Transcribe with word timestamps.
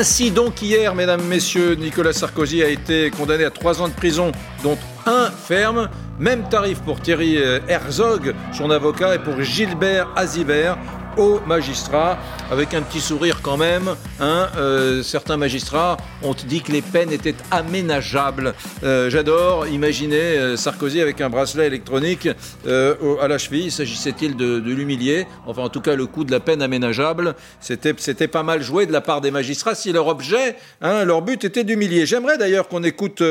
Ainsi 0.00 0.30
donc 0.30 0.62
hier, 0.62 0.94
mesdames, 0.94 1.22
messieurs, 1.24 1.74
Nicolas 1.74 2.14
Sarkozy 2.14 2.62
a 2.62 2.68
été 2.70 3.10
condamné 3.10 3.44
à 3.44 3.50
trois 3.50 3.82
ans 3.82 3.88
de 3.88 3.92
prison, 3.92 4.32
dont 4.62 4.78
un 5.04 5.30
ferme. 5.30 5.90
Même 6.20 6.48
tarif 6.50 6.80
pour 6.82 7.00
Thierry 7.00 7.36
Herzog, 7.66 8.34
son 8.52 8.70
avocat, 8.70 9.14
et 9.14 9.18
pour 9.18 9.40
Gilbert 9.40 10.08
Azibert, 10.14 10.76
aux 11.16 11.40
magistrats, 11.46 12.18
avec 12.50 12.74
un 12.74 12.82
petit 12.82 13.00
sourire 13.00 13.40
quand 13.42 13.56
même. 13.56 13.94
Hein, 14.20 14.48
euh, 14.56 15.02
certains 15.02 15.36
magistrats 15.36 15.96
ont 16.22 16.34
dit 16.34 16.62
que 16.62 16.72
les 16.72 16.82
peines 16.82 17.12
étaient 17.12 17.34
aménageables. 17.50 18.54
Euh, 18.82 19.10
j'adore 19.10 19.66
imaginer 19.68 20.16
euh, 20.16 20.56
Sarkozy 20.56 21.00
avec 21.00 21.20
un 21.20 21.30
bracelet 21.30 21.66
électronique 21.66 22.28
à 22.66 23.28
la 23.28 23.38
cheville. 23.38 23.70
S'agissait-il 23.70 24.36
de, 24.36 24.58
l'humilier? 24.58 25.26
Enfin, 25.46 25.62
en 25.62 25.68
tout 25.68 25.80
cas, 25.80 25.94
le 25.94 26.06
coup 26.06 26.24
de 26.24 26.30
la 26.30 26.40
peine 26.40 26.62
aménageable, 26.62 27.34
c'était 27.60 28.28
pas 28.28 28.42
mal 28.42 28.62
joué 28.62 28.86
de 28.86 28.92
la 28.92 29.00
part 29.00 29.20
des 29.20 29.30
magistrats 29.30 29.74
si 29.74 29.92
leur 29.92 30.06
objet, 30.06 30.56
hein, 30.80 31.04
leur 31.04 31.22
but 31.22 31.44
était 31.44 31.64
d'humilier. 31.64 32.06
J'aimerais 32.06 32.38
d'ailleurs 32.38 32.68
qu'on 32.68 32.82
écoute 32.82 33.22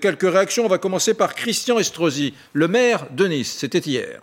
quelques 0.00 0.30
réactions. 0.30 0.64
On 0.64 0.68
va 0.68 0.78
commencer 0.78 1.14
par 1.14 1.34
Christian 1.34 1.78
Estrosi, 1.78 2.27
le 2.52 2.68
maire 2.68 3.08
de 3.14 3.26
Nice. 3.26 3.56
C'était 3.58 3.78
hier 3.78 4.22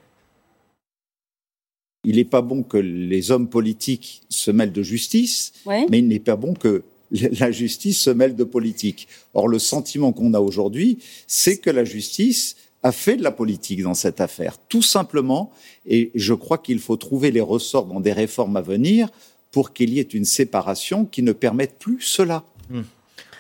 il 2.06 2.18
n'est 2.18 2.24
pas 2.24 2.42
bon 2.42 2.64
que 2.64 2.78
les 2.78 3.32
hommes 3.32 3.50
politiques 3.50 4.22
se 4.30 4.52
mêlent 4.52 4.72
de 4.72 4.84
justice, 4.84 5.54
mais 5.66 6.00
il 6.00 6.08
n'est 6.08 6.20
pas 6.20 6.36
bon 6.36 6.54
que 6.54 6.84
la 7.40 7.52
justice 7.52 8.02
se 8.02 8.10
mêle 8.10 8.36
de 8.36 8.44
politique. 8.44 9.08
Or, 9.34 9.48
le 9.48 9.60
sentiment 9.60 10.14
qu'on 10.14 10.34
a 10.34 10.40
aujourd'hui, 10.40 11.00
c'est 11.28 11.58
que 11.58 11.70
la 11.70 11.84
justice 11.84 12.56
a 12.84 12.92
fait 12.92 13.18
de 13.18 13.24
la 13.24 13.32
politique 13.32 13.82
dans 13.82 13.96
cette 13.96 14.22
affaire, 14.22 14.58
tout 14.70 14.84
simplement, 14.84 15.52
et 15.88 16.12
je 16.14 16.36
crois 16.36 16.60
qu'il 16.60 16.80
faut 16.80 16.98
trouver 16.98 17.32
les 17.32 17.42
ressorts 17.42 17.86
dans 17.86 18.00
des 18.00 18.14
réformes 18.14 18.58
à 18.58 18.62
venir 18.62 19.10
pour 19.52 19.74
qu'il 19.74 19.92
y 19.92 20.00
ait 20.00 20.04
une 20.04 20.26
séparation 20.26 21.06
qui 21.06 21.24
ne 21.24 21.32
permette 21.32 21.80
plus 21.80 22.02
cela. 22.02 22.44
Hmm. 22.70 22.82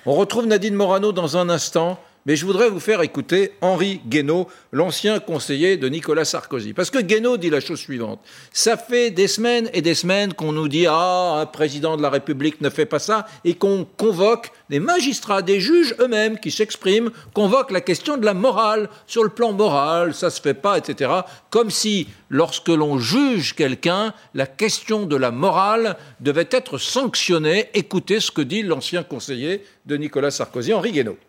On 0.07 0.16
retrouve 0.16 0.47
Nadine 0.47 0.73
Morano 0.73 1.11
dans 1.11 1.38
un 1.38 1.50
instant. 1.50 2.00
Mais 2.27 2.35
je 2.35 2.43
voudrais 2.47 2.69
vous 2.69 2.79
faire 2.79 3.03
écouter 3.03 3.51
Henri 3.61 4.01
Guénaud, 4.07 4.47
l'ancien 4.71 5.19
conseiller 5.19 5.77
de 5.77 5.87
Nicolas 5.87 6.25
Sarkozy. 6.25 6.73
Parce 6.73 6.89
que 6.89 6.97
Guénaud 6.97 7.37
dit 7.37 7.51
la 7.51 7.59
chose 7.59 7.79
suivante. 7.79 8.19
Ça 8.51 8.77
fait 8.77 9.11
des 9.11 9.27
semaines 9.27 9.69
et 9.73 9.83
des 9.83 9.93
semaines 9.93 10.33
qu'on 10.33 10.51
nous 10.51 10.67
dit 10.67 10.87
Ah, 10.87 11.37
un 11.41 11.45
président 11.45 11.95
de 11.95 12.01
la 12.01 12.09
République 12.09 12.61
ne 12.61 12.71
fait 12.71 12.87
pas 12.87 12.97
ça, 12.97 13.27
et 13.43 13.53
qu'on 13.53 13.85
convoque 13.97 14.51
des 14.71 14.79
magistrats, 14.79 15.43
des 15.43 15.59
juges 15.59 15.93
eux-mêmes 15.99 16.39
qui 16.39 16.49
s'expriment, 16.49 17.11
convoquent 17.35 17.69
la 17.69 17.81
question 17.81 18.17
de 18.17 18.25
la 18.25 18.33
morale. 18.33 18.89
Sur 19.05 19.23
le 19.23 19.29
plan 19.29 19.53
moral, 19.53 20.15
ça 20.15 20.31
se 20.31 20.41
fait 20.41 20.55
pas, 20.55 20.79
etc. 20.79 21.11
Comme 21.51 21.69
si, 21.69 22.07
lorsque 22.31 22.69
l'on 22.69 22.97
juge 22.97 23.53
quelqu'un, 23.53 24.15
la 24.33 24.47
question 24.47 25.05
de 25.05 25.15
la 25.15 25.29
morale 25.29 25.95
devait 26.21 26.49
être 26.49 26.79
sanctionnée. 26.79 27.69
Écoutez 27.75 28.19
ce 28.19 28.31
que 28.31 28.41
dit 28.41 28.63
l'ancien 28.63 29.03
conseiller 29.03 29.63
de 29.85 29.95
Nicolas 29.95 30.31
Sarkozy, 30.31 30.73
Henri 30.73 30.91
Guénaud. 30.91 31.19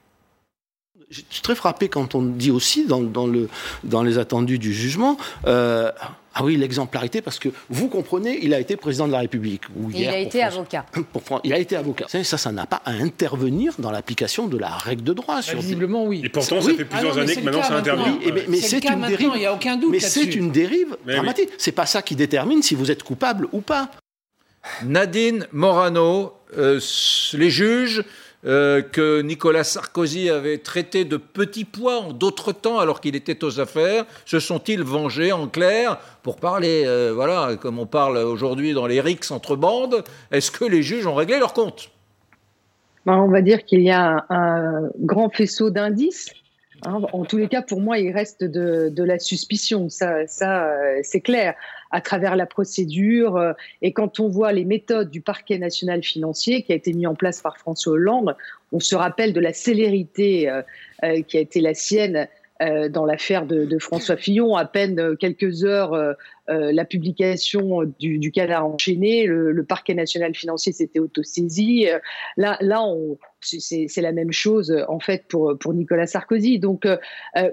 Je 1.08 1.22
suis 1.30 1.42
très 1.42 1.54
frappé 1.54 1.88
quand 1.88 2.16
on 2.16 2.22
dit 2.22 2.50
aussi 2.50 2.84
dans, 2.84 3.00
le, 3.26 3.48
dans 3.84 4.02
les 4.02 4.18
attendus 4.18 4.58
du 4.58 4.74
jugement, 4.74 5.16
euh, 5.46 5.92
ah 6.34 6.44
oui, 6.44 6.56
l'exemplarité, 6.56 7.22
parce 7.22 7.38
que 7.38 7.48
vous 7.70 7.88
comprenez, 7.88 8.40
il 8.42 8.52
a 8.52 8.58
été 8.58 8.76
président 8.76 9.06
de 9.06 9.12
la 9.12 9.20
République. 9.20 9.62
il 9.94 10.08
a 10.08 10.18
été 10.18 10.42
avocat. 10.42 10.84
il 11.44 11.52
a 11.52 11.58
été 11.58 11.76
avocat. 11.76 12.06
Ça, 12.08 12.24
ça 12.24 12.50
n'a 12.50 12.66
pas 12.66 12.82
à 12.84 12.90
intervenir 12.90 13.74
dans 13.78 13.92
l'application 13.92 14.48
de 14.48 14.58
la 14.58 14.70
règle 14.70 15.04
de 15.04 15.12
droit. 15.12 15.42
Sur 15.42 15.60
Visiblement, 15.60 16.04
oui. 16.04 16.22
Et 16.24 16.28
pourtant, 16.28 16.60
ça 16.60 16.74
fait 16.74 16.84
plusieurs 16.84 17.16
ah 17.16 17.20
années 17.20 17.36
que 17.36 17.40
maintenant 17.40 17.62
ça 17.62 17.76
intervient. 17.76 18.18
mais 18.48 18.60
c'est 18.60 18.84
une 18.84 19.06
dérive. 19.06 19.30
Il 19.34 19.38
n'y 19.38 19.46
a 19.46 19.54
aucun 19.54 19.76
doute. 19.76 19.92
Mais 19.92 20.00
c'est 20.00 20.34
une 20.34 20.50
dérive 20.50 20.96
dramatique. 21.06 21.50
C'est 21.56 21.72
pas 21.72 21.86
ça 21.86 22.02
qui 22.02 22.16
détermine 22.16 22.62
si 22.62 22.74
vous 22.74 22.90
êtes 22.90 23.04
coupable 23.04 23.46
ou 23.52 23.60
pas. 23.60 23.90
Nadine 24.82 25.46
Morano, 25.52 26.32
euh, 26.58 26.80
les 27.34 27.50
juges 27.50 28.04
euh, 28.44 28.82
que 28.82 29.22
Nicolas 29.22 29.64
Sarkozy 29.64 30.28
avait 30.30 30.58
traité 30.58 31.04
de 31.04 31.16
petit 31.16 31.64
pois 31.64 32.00
en 32.00 32.12
d'autres 32.12 32.52
temps 32.52 32.78
alors 32.78 33.00
qu'il 33.00 33.16
était 33.16 33.42
aux 33.42 33.60
affaires 33.60 34.04
Se 34.24 34.38
sont-ils 34.38 34.82
vengés 34.82 35.32
en 35.32 35.48
clair 35.48 35.98
pour 36.22 36.36
parler, 36.36 36.84
euh, 36.86 37.12
voilà, 37.14 37.56
comme 37.56 37.78
on 37.78 37.86
parle 37.86 38.18
aujourd'hui 38.18 38.72
dans 38.72 38.86
les 38.86 39.00
rixes 39.00 39.30
entre 39.30 39.56
bandes? 39.56 40.04
Est-ce 40.30 40.50
que 40.50 40.64
les 40.64 40.82
juges 40.82 41.06
ont 41.06 41.14
réglé 41.14 41.38
leur 41.38 41.54
compte? 41.54 41.90
Ben, 43.06 43.16
On 43.16 43.28
va 43.28 43.40
dire 43.40 43.64
qu'il 43.64 43.80
y 43.80 43.90
a 43.90 44.26
un, 44.28 44.90
grand 45.00 45.30
faisceau 45.30 45.70
d'indices. 45.70 46.30
Hein. 46.84 47.00
en 47.12 47.24
tous 47.24 47.38
les 47.38 47.48
cas, 47.48 47.62
pour 47.62 47.80
moi, 47.80 47.98
il 47.98 48.12
reste 48.12 48.44
de, 48.44 49.02
la 49.02 49.18
suspicion. 49.18 49.88
Ça, 49.88 50.26
ça 50.26 50.66
euh, 50.66 51.00
c'est 51.02 51.20
clair 51.20 51.54
à 51.90 52.00
travers 52.00 52.36
la 52.36 52.46
procédure. 52.46 53.36
Euh, 53.36 53.52
et 53.82 53.92
quand 53.92 54.20
on 54.20 54.28
voit 54.28 54.52
les 54.52 54.64
méthodes 54.64 55.10
du 55.10 55.20
parquet 55.20 55.58
national 55.58 56.02
financier 56.02 56.62
qui 56.62 56.72
a 56.72 56.76
été 56.76 56.92
mis 56.92 57.06
en 57.06 57.14
place 57.14 57.40
par 57.40 57.58
François 57.58 57.94
Hollande, 57.94 58.36
on 58.72 58.80
se 58.80 58.94
rappelle 58.94 59.32
de 59.32 59.40
la 59.40 59.52
célérité 59.52 60.48
euh, 60.48 60.62
euh, 61.04 61.22
qui 61.22 61.36
a 61.36 61.40
été 61.40 61.60
la 61.60 61.74
sienne 61.74 62.28
dans 62.88 63.04
l'affaire 63.04 63.44
de, 63.44 63.78
François 63.78 64.16
Fillon. 64.16 64.56
À 64.56 64.64
peine 64.64 65.14
quelques 65.18 65.62
heures, 65.62 66.16
la 66.48 66.84
publication 66.86 67.82
du, 67.98 68.16
du 68.18 68.32
canard 68.32 68.64
enchaîné, 68.64 69.26
le, 69.26 69.62
parquet 69.62 69.92
national 69.92 70.34
financier 70.34 70.72
s'était 70.72 70.98
autosaisi. 70.98 71.86
là, 72.38 72.56
là, 72.62 72.82
c'est 73.42 74.00
la 74.00 74.12
même 74.12 74.32
chose 74.32 74.74
en 74.88 75.00
fait 75.00 75.24
pour, 75.28 75.58
pour 75.58 75.74
Nicolas 75.74 76.06
Sarkozy. 76.06 76.58
Donc, 76.58 76.88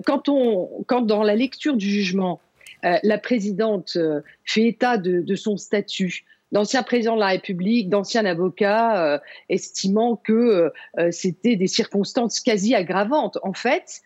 quand, 0.06 0.30
on, 0.30 0.70
quand 0.88 1.02
dans 1.02 1.24
la 1.24 1.36
lecture 1.36 1.76
du 1.76 1.90
jugement, 1.90 2.40
euh, 2.84 2.98
la 3.04 3.18
présidente 3.18 3.94
euh, 3.96 4.22
fait 4.44 4.68
état 4.68 4.98
de, 4.98 5.36
son 5.36 5.58
statut 5.58 6.26
d'ancien 6.52 6.84
président 6.84 7.16
de 7.16 7.20
la 7.20 7.28
République, 7.28 7.90
d'ancien 7.90 8.26
avocat, 8.26 9.04
euh, 9.04 9.20
estimant 9.50 10.16
que 10.16 10.72
c'était 11.10 11.56
des 11.56 11.68
circonstances 11.68 12.40
quasi 12.40 12.76
aggravantes. 12.76 13.40
En 13.42 13.54
fait, 13.54 14.02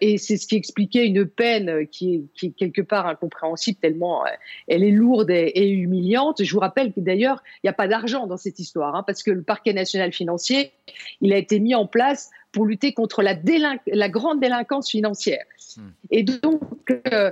et 0.00 0.18
c'est 0.18 0.36
ce 0.36 0.46
qui 0.46 0.56
expliquait 0.56 1.06
une 1.06 1.26
peine 1.26 1.86
qui 1.86 2.28
est, 2.42 2.50
quelque 2.50 2.82
part 2.82 3.06
incompréhensible 3.06 3.78
tellement 3.78 4.24
elle 4.66 4.82
est 4.82 4.90
lourde 4.90 5.30
et, 5.30 5.68
humiliante. 5.70 6.42
Je 6.42 6.52
vous 6.52 6.60
rappelle 6.60 6.92
que 6.92 7.00
d'ailleurs, 7.00 7.42
il 7.56 7.66
n'y 7.66 7.70
a 7.70 7.74
pas 7.74 7.88
d'argent 7.88 8.26
dans 8.26 8.36
cette 8.36 8.58
histoire, 8.58 8.94
hein, 8.96 9.04
parce 9.06 9.22
que 9.22 9.30
le 9.30 9.42
parquet 9.42 9.72
national 9.72 10.12
financier, 10.12 10.72
il 11.20 11.32
a 11.32 11.36
été 11.36 11.60
mis 11.60 11.74
en 11.74 11.86
place 11.86 12.30
pour 12.52 12.66
lutter 12.66 12.92
contre 12.92 13.22
la, 13.22 13.36
la 13.86 14.08
grande 14.08 14.40
délinquance 14.40 14.90
financière. 14.90 15.44
Hmm. 15.76 15.90
Et 16.10 16.24
donc, 16.24 16.60
euh, 17.12 17.30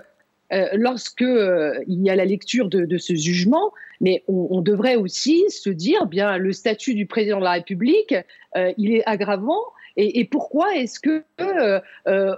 euh, 0.52 1.74
il 1.86 2.02
y 2.02 2.10
a 2.10 2.16
la 2.16 2.24
lecture 2.24 2.68
de, 2.68 2.98
ce 2.98 3.14
jugement, 3.14 3.72
mais 4.00 4.22
on, 4.28 4.60
devrait 4.60 4.96
aussi 4.96 5.44
se 5.48 5.70
dire 5.70 6.06
bien 6.06 6.38
le 6.38 6.52
statut 6.52 6.94
du 6.94 7.06
président 7.06 7.38
de 7.38 7.44
la 7.44 7.52
République, 7.52 8.14
euh, 8.56 8.72
il 8.76 8.94
est 8.94 9.02
aggravant. 9.06 9.62
Et, 10.00 10.24
pourquoi 10.24 10.76
est-ce 10.76 11.00
que, 11.00 11.24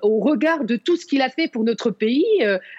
au 0.03 0.21
regard 0.21 0.65
de 0.65 0.77
tout 0.77 0.97
ce 0.97 1.05
qu'il 1.05 1.21
a 1.21 1.29
fait 1.29 1.47
pour 1.47 1.63
notre 1.63 1.91
pays, 1.91 2.25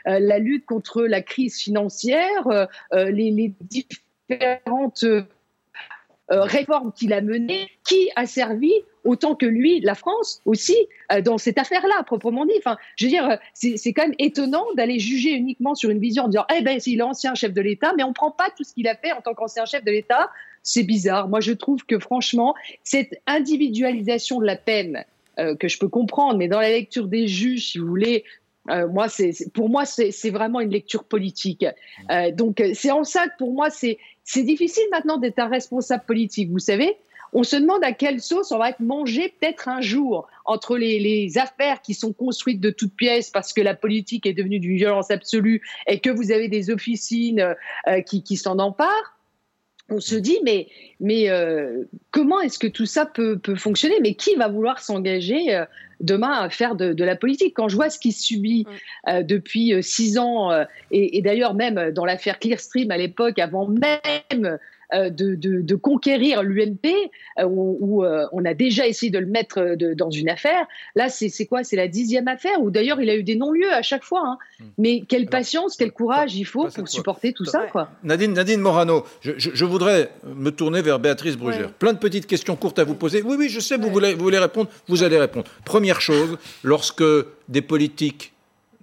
la 0.05 0.39
lutte 0.39 0.65
contre 0.65 1.03
la 1.03 1.21
crise 1.21 1.59
financière, 1.59 2.67
les 2.91 3.53
différentes 3.61 5.05
euh, 6.31 6.43
réforme 6.43 6.93
qu'il 6.93 7.11
a 7.11 7.19
menée, 7.19 7.67
qui 7.85 8.09
a 8.15 8.25
servi 8.25 8.71
autant 9.03 9.35
que 9.35 9.45
lui, 9.45 9.81
la 9.81 9.95
France 9.95 10.41
aussi, 10.45 10.77
euh, 11.11 11.21
dans 11.21 11.37
cette 11.37 11.57
affaire-là, 11.57 12.03
proprement 12.03 12.45
dit. 12.45 12.53
Enfin, 12.57 12.77
je 12.95 13.05
veux 13.05 13.09
dire, 13.09 13.37
c'est 13.53 13.91
quand 13.91 14.03
même 14.03 14.15
étonnant 14.17 14.65
d'aller 14.77 14.97
juger 14.97 15.31
uniquement 15.31 15.75
sur 15.75 15.89
une 15.89 15.99
vision 15.99 16.23
en 16.23 16.27
disant, 16.29 16.45
eh 16.55 16.61
ben, 16.61 16.79
il 16.85 16.99
est 16.99 17.03
ancien 17.03 17.35
chef 17.35 17.51
de 17.53 17.61
l'État, 17.61 17.91
mais 17.97 18.03
on 18.03 18.09
ne 18.09 18.13
prend 18.13 18.31
pas 18.31 18.49
tout 18.55 18.63
ce 18.63 18.73
qu'il 18.73 18.87
a 18.87 18.95
fait 18.95 19.11
en 19.11 19.19
tant 19.19 19.33
qu'ancien 19.33 19.65
chef 19.65 19.83
de 19.83 19.91
l'État. 19.91 20.29
C'est 20.63 20.83
bizarre. 20.83 21.27
Moi, 21.27 21.41
je 21.41 21.51
trouve 21.51 21.83
que 21.85 21.99
franchement, 21.99 22.55
cette 22.85 23.21
individualisation 23.27 24.39
de 24.39 24.45
la 24.45 24.55
peine 24.55 25.03
euh, 25.37 25.55
que 25.55 25.67
je 25.67 25.77
peux 25.79 25.89
comprendre, 25.89 26.37
mais 26.37 26.47
dans 26.47 26.61
la 26.61 26.69
lecture 26.69 27.07
des 27.07 27.27
juges, 27.27 27.71
si 27.71 27.77
vous 27.77 27.87
voulez, 27.87 28.23
moi, 28.67 29.09
c'est 29.09 29.33
pour 29.53 29.69
moi, 29.69 29.85
c'est 29.85 30.29
vraiment 30.29 30.59
une 30.59 30.69
lecture 30.69 31.03
politique. 31.03 31.65
donc, 32.33 32.63
c'est 32.75 32.91
en 32.91 33.03
ça 33.03 33.27
que 33.27 33.33
pour 33.39 33.53
moi, 33.53 33.71
c'est 33.71 33.97
c'est 34.23 34.43
difficile 34.43 34.83
maintenant 34.91 35.17
d'être 35.17 35.39
un 35.39 35.47
responsable 35.47 36.05
politique, 36.05 36.49
vous 36.51 36.59
savez. 36.59 36.97
On 37.33 37.43
se 37.43 37.55
demande 37.55 37.83
à 37.83 37.93
quelle 37.93 38.19
sauce 38.19 38.51
on 38.51 38.57
va 38.57 38.69
être 38.69 38.81
mangé 38.81 39.29
peut-être 39.29 39.69
un 39.69 39.79
jour 39.79 40.27
entre 40.43 40.77
les, 40.77 41.37
affaires 41.37 41.81
qui 41.81 41.93
sont 41.93 42.11
construites 42.11 42.59
de 42.59 42.71
toutes 42.71 42.95
pièces 42.95 43.29
parce 43.29 43.53
que 43.53 43.61
la 43.61 43.73
politique 43.73 44.25
est 44.25 44.33
devenue 44.33 44.59
d'une 44.59 44.75
violence 44.75 45.11
absolue 45.11 45.61
et 45.87 45.99
que 45.99 46.09
vous 46.09 46.31
avez 46.31 46.49
des 46.49 46.69
officines 46.69 47.55
euh, 47.87 48.01
qui, 48.01 48.35
s'en 48.35 48.59
emparent 48.59 49.17
on 49.91 49.99
se 49.99 50.15
dit, 50.15 50.39
mais, 50.43 50.67
mais 50.99 51.29
euh, 51.29 51.83
comment 52.11 52.41
est-ce 52.41 52.57
que 52.57 52.67
tout 52.67 52.85
ça 52.85 53.05
peut, 53.05 53.39
fonctionner? 53.55 53.95
Mais 54.01 54.13
qui 54.13 54.35
va 54.35 54.47
vouloir 54.47 54.79
s'engager 54.79 55.53
euh, 55.53 55.65
demain 55.99 56.31
à 56.31 56.49
faire 56.49 56.75
de, 56.75 57.03
la 57.03 57.15
politique? 57.15 57.53
Quand 57.55 57.67
je 57.67 57.75
vois 57.75 57.89
ce 57.89 57.99
qu'il 57.99 58.13
subit 58.13 58.65
euh, 59.07 59.21
depuis 59.21 59.73
six 59.83 60.17
ans, 60.17 60.51
et, 60.91 61.21
d'ailleurs 61.21 61.53
même 61.53 61.91
dans 61.91 62.05
l'affaire 62.05 62.39
Clearstream 62.39 62.89
à 62.91 62.97
l'époque, 62.97 63.37
avant 63.39 63.67
même 63.67 64.57
euh, 64.93 65.09
de, 65.09 65.75
conquérir 65.75 66.43
l'UMP, 66.43 66.87
euh, 67.39 67.45
où, 67.45 68.03
on 68.31 68.45
a 68.45 68.53
déjà 68.53 68.87
essayé 68.87 69.11
de 69.11 69.19
le 69.19 69.25
mettre 69.25 69.75
dans 69.95 70.09
une 70.09 70.29
affaire. 70.29 70.65
Là, 70.95 71.09
c'est 71.09 71.45
quoi? 71.45 71.63
C'est 71.63 71.75
la 71.75 71.87
dixième 71.87 72.27
affaire, 72.27 72.61
où 72.61 72.71
d'ailleurs 72.71 73.01
il 73.01 73.09
a 73.09 73.15
eu 73.15 73.23
des 73.23 73.35
non-lieux 73.35 73.71
à 73.71 73.81
chaque 73.81 74.03
fois. 74.03 74.21
Hein. 74.25 74.37
Hmm. 74.59 74.65
Mais 74.77 75.03
quelle 75.07 75.27
patience, 75.27 75.75
quel 75.77 75.91
courage 75.91 76.35
il 76.35 76.45
faut 76.45 76.67
pour 76.67 76.87
supporter 76.87 77.33
tout 77.33 77.45
ça. 77.45 77.67
Quoi. 77.71 77.89
Nadine, 78.03 78.33
Nadine 78.33 78.59
Morano, 78.59 79.05
je, 79.21 79.65
voudrais 79.65 80.09
me 80.23 80.49
tourner 80.51 80.81
vers 80.81 80.99
Béatrice 80.99 81.37
Brugère. 81.37 81.71
Plein 81.71 81.93
de 81.93 81.99
petites 81.99 82.27
questions 82.27 82.55
courtes 82.55 82.79
à 82.79 82.83
vous 82.83 82.95
poser. 82.95 83.21
Oui, 83.21 83.35
oui, 83.37 83.49
je 83.49 83.59
sais, 83.59 83.77
vous, 83.77 83.89
voulez, 83.89 84.13
vous 84.13 84.23
voulez 84.23 84.39
répondre, 84.39 84.69
vous 84.87 85.03
allez 85.03 85.17
répondre. 85.17 85.45
Première 85.65 86.01
chose, 86.01 86.37
lorsque 86.63 87.03
des 87.49 87.61
politiques 87.61 88.33